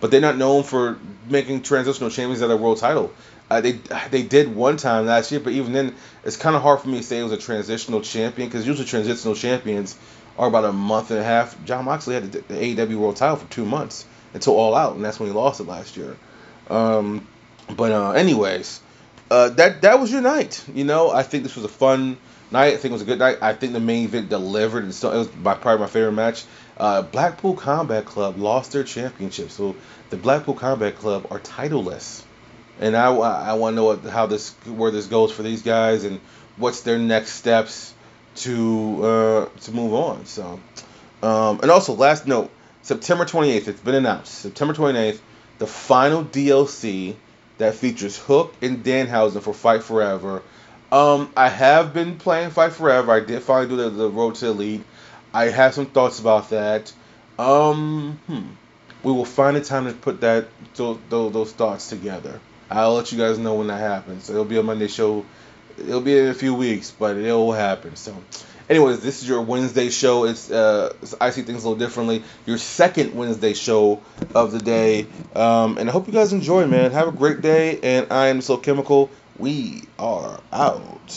but 0.00 0.10
they're 0.10 0.20
not 0.20 0.36
known 0.36 0.62
for 0.62 0.98
making 1.28 1.62
transitional 1.62 2.10
champions 2.10 2.42
at 2.42 2.50
a 2.50 2.56
world 2.56 2.78
title. 2.78 3.12
Uh, 3.50 3.60
they 3.60 3.72
they 4.10 4.22
did 4.22 4.54
one 4.54 4.76
time 4.76 5.06
last 5.06 5.30
year, 5.30 5.40
but 5.40 5.52
even 5.52 5.72
then, 5.72 5.94
it's 6.24 6.36
kind 6.36 6.56
of 6.56 6.62
hard 6.62 6.80
for 6.80 6.88
me 6.88 6.98
to 6.98 7.02
say 7.02 7.20
it 7.20 7.22
was 7.22 7.32
a 7.32 7.36
transitional 7.36 8.00
champion 8.00 8.48
because 8.48 8.66
usually 8.66 8.86
transitional 8.86 9.34
champions 9.34 9.96
are 10.38 10.48
about 10.48 10.64
a 10.64 10.72
month 10.72 11.10
and 11.10 11.20
a 11.20 11.24
half. 11.24 11.62
Jon 11.64 11.84
Moxley 11.84 12.14
had 12.14 12.32
the, 12.32 12.40
the 12.40 12.54
AEW 12.54 12.96
World 12.96 13.16
Title 13.16 13.36
for 13.36 13.50
two 13.50 13.64
months 13.64 14.04
until 14.32 14.54
All 14.56 14.74
Out, 14.74 14.96
and 14.96 15.04
that's 15.04 15.18
when 15.18 15.28
he 15.28 15.34
lost 15.34 15.60
it 15.60 15.64
last 15.64 15.96
year. 15.96 16.16
Um, 16.68 17.26
but 17.76 17.92
uh, 17.92 18.12
anyways, 18.12 18.80
uh, 19.30 19.50
that 19.50 19.82
that 19.82 20.00
was 20.00 20.10
your 20.10 20.20
night. 20.20 20.64
You 20.74 20.84
know, 20.84 21.10
I 21.10 21.22
think 21.22 21.42
this 21.44 21.56
was 21.56 21.64
a 21.64 21.68
fun 21.68 22.16
night. 22.50 22.74
I 22.74 22.76
think 22.76 22.86
it 22.86 22.92
was 22.92 23.02
a 23.02 23.06
good 23.06 23.18
night. 23.18 23.38
I 23.40 23.54
think 23.54 23.72
the 23.72 23.80
main 23.80 24.04
event 24.04 24.28
delivered, 24.28 24.84
and 24.84 24.94
so 24.94 25.12
it 25.12 25.18
was 25.18 25.28
by 25.28 25.54
probably 25.54 25.80
my 25.80 25.90
favorite 25.90 26.12
match. 26.12 26.44
Uh, 26.76 27.02
Blackpool 27.02 27.54
Combat 27.54 28.04
Club 28.04 28.36
lost 28.36 28.72
their 28.72 28.84
championship, 28.84 29.50
so 29.50 29.76
the 30.10 30.16
Blackpool 30.16 30.54
Combat 30.54 30.96
Club 30.96 31.28
are 31.30 31.38
titleless, 31.38 32.22
and 32.80 32.96
I, 32.96 33.14
I 33.14 33.54
want 33.54 33.74
to 33.74 33.76
know 33.76 33.84
what, 33.84 34.04
how 34.04 34.26
this 34.26 34.50
where 34.66 34.90
this 34.90 35.06
goes 35.06 35.30
for 35.30 35.42
these 35.42 35.62
guys 35.62 36.04
and 36.04 36.20
what's 36.56 36.82
their 36.82 36.98
next 36.98 37.32
steps 37.32 37.93
to 38.36 39.04
uh, 39.04 39.48
to 39.60 39.72
move 39.72 39.94
on. 39.94 40.26
So, 40.26 40.60
um, 41.22 41.60
and 41.60 41.70
also 41.70 41.94
last 41.94 42.26
note, 42.26 42.50
September 42.82 43.24
28th, 43.24 43.68
it's 43.68 43.80
been 43.80 43.94
announced. 43.94 44.34
September 44.34 44.74
28th, 44.74 45.20
the 45.58 45.66
final 45.66 46.24
DLC 46.24 47.16
that 47.58 47.74
features 47.74 48.18
Hook 48.18 48.54
and 48.60 48.84
Danhausen 48.84 49.40
for 49.40 49.54
Fight 49.54 49.82
Forever. 49.82 50.42
Um, 50.90 51.32
I 51.36 51.48
have 51.48 51.94
been 51.94 52.18
playing 52.18 52.50
Fight 52.50 52.72
Forever. 52.72 53.12
I 53.12 53.20
did 53.20 53.42
finally 53.42 53.68
do 53.68 53.76
the, 53.76 53.90
the 53.90 54.10
Road 54.10 54.36
to 54.36 54.48
Elite. 54.48 54.84
I 55.32 55.46
have 55.46 55.74
some 55.74 55.86
thoughts 55.86 56.20
about 56.20 56.50
that. 56.50 56.92
Um, 57.38 58.20
hmm. 58.26 58.42
We 59.02 59.12
will 59.12 59.24
find 59.24 59.56
a 59.56 59.60
time 59.60 59.86
to 59.86 59.92
put 59.92 60.20
that 60.22 60.48
those, 60.76 60.98
those, 61.08 61.52
thoughts 61.52 61.88
together. 61.88 62.40
I'll 62.70 62.94
let 62.94 63.12
you 63.12 63.18
guys 63.18 63.38
know 63.38 63.54
when 63.54 63.66
that 63.66 63.80
happens. 63.80 64.30
It'll 64.30 64.44
be 64.44 64.58
on 64.58 64.66
Monday 64.66 64.88
show. 64.88 65.26
It'll 65.78 66.00
be 66.00 66.18
in 66.18 66.28
a 66.28 66.34
few 66.34 66.54
weeks, 66.54 66.90
but 66.90 67.16
it 67.16 67.32
will 67.32 67.52
happen. 67.52 67.96
So, 67.96 68.14
Anyways, 68.68 69.00
this 69.00 69.22
is 69.22 69.28
your 69.28 69.42
Wednesday 69.42 69.90
show. 69.90 70.24
It's 70.24 70.50
uh, 70.50 70.94
I 71.20 71.30
see 71.30 71.42
things 71.42 71.64
a 71.64 71.68
little 71.68 71.78
differently. 71.78 72.22
Your 72.46 72.56
second 72.56 73.14
Wednesday 73.14 73.52
show 73.52 74.00
of 74.34 74.52
the 74.52 74.58
day, 74.58 75.06
um, 75.34 75.76
and 75.76 75.88
I 75.88 75.92
hope 75.92 76.06
you 76.06 76.14
guys 76.14 76.32
enjoy, 76.32 76.66
man. 76.66 76.90
Have 76.92 77.08
a 77.08 77.12
great 77.12 77.42
day, 77.42 77.78
and 77.82 78.10
I 78.10 78.28
am 78.28 78.40
so 78.40 78.56
chemical. 78.56 79.10
We 79.38 79.82
are 79.98 80.40
out. 80.50 81.12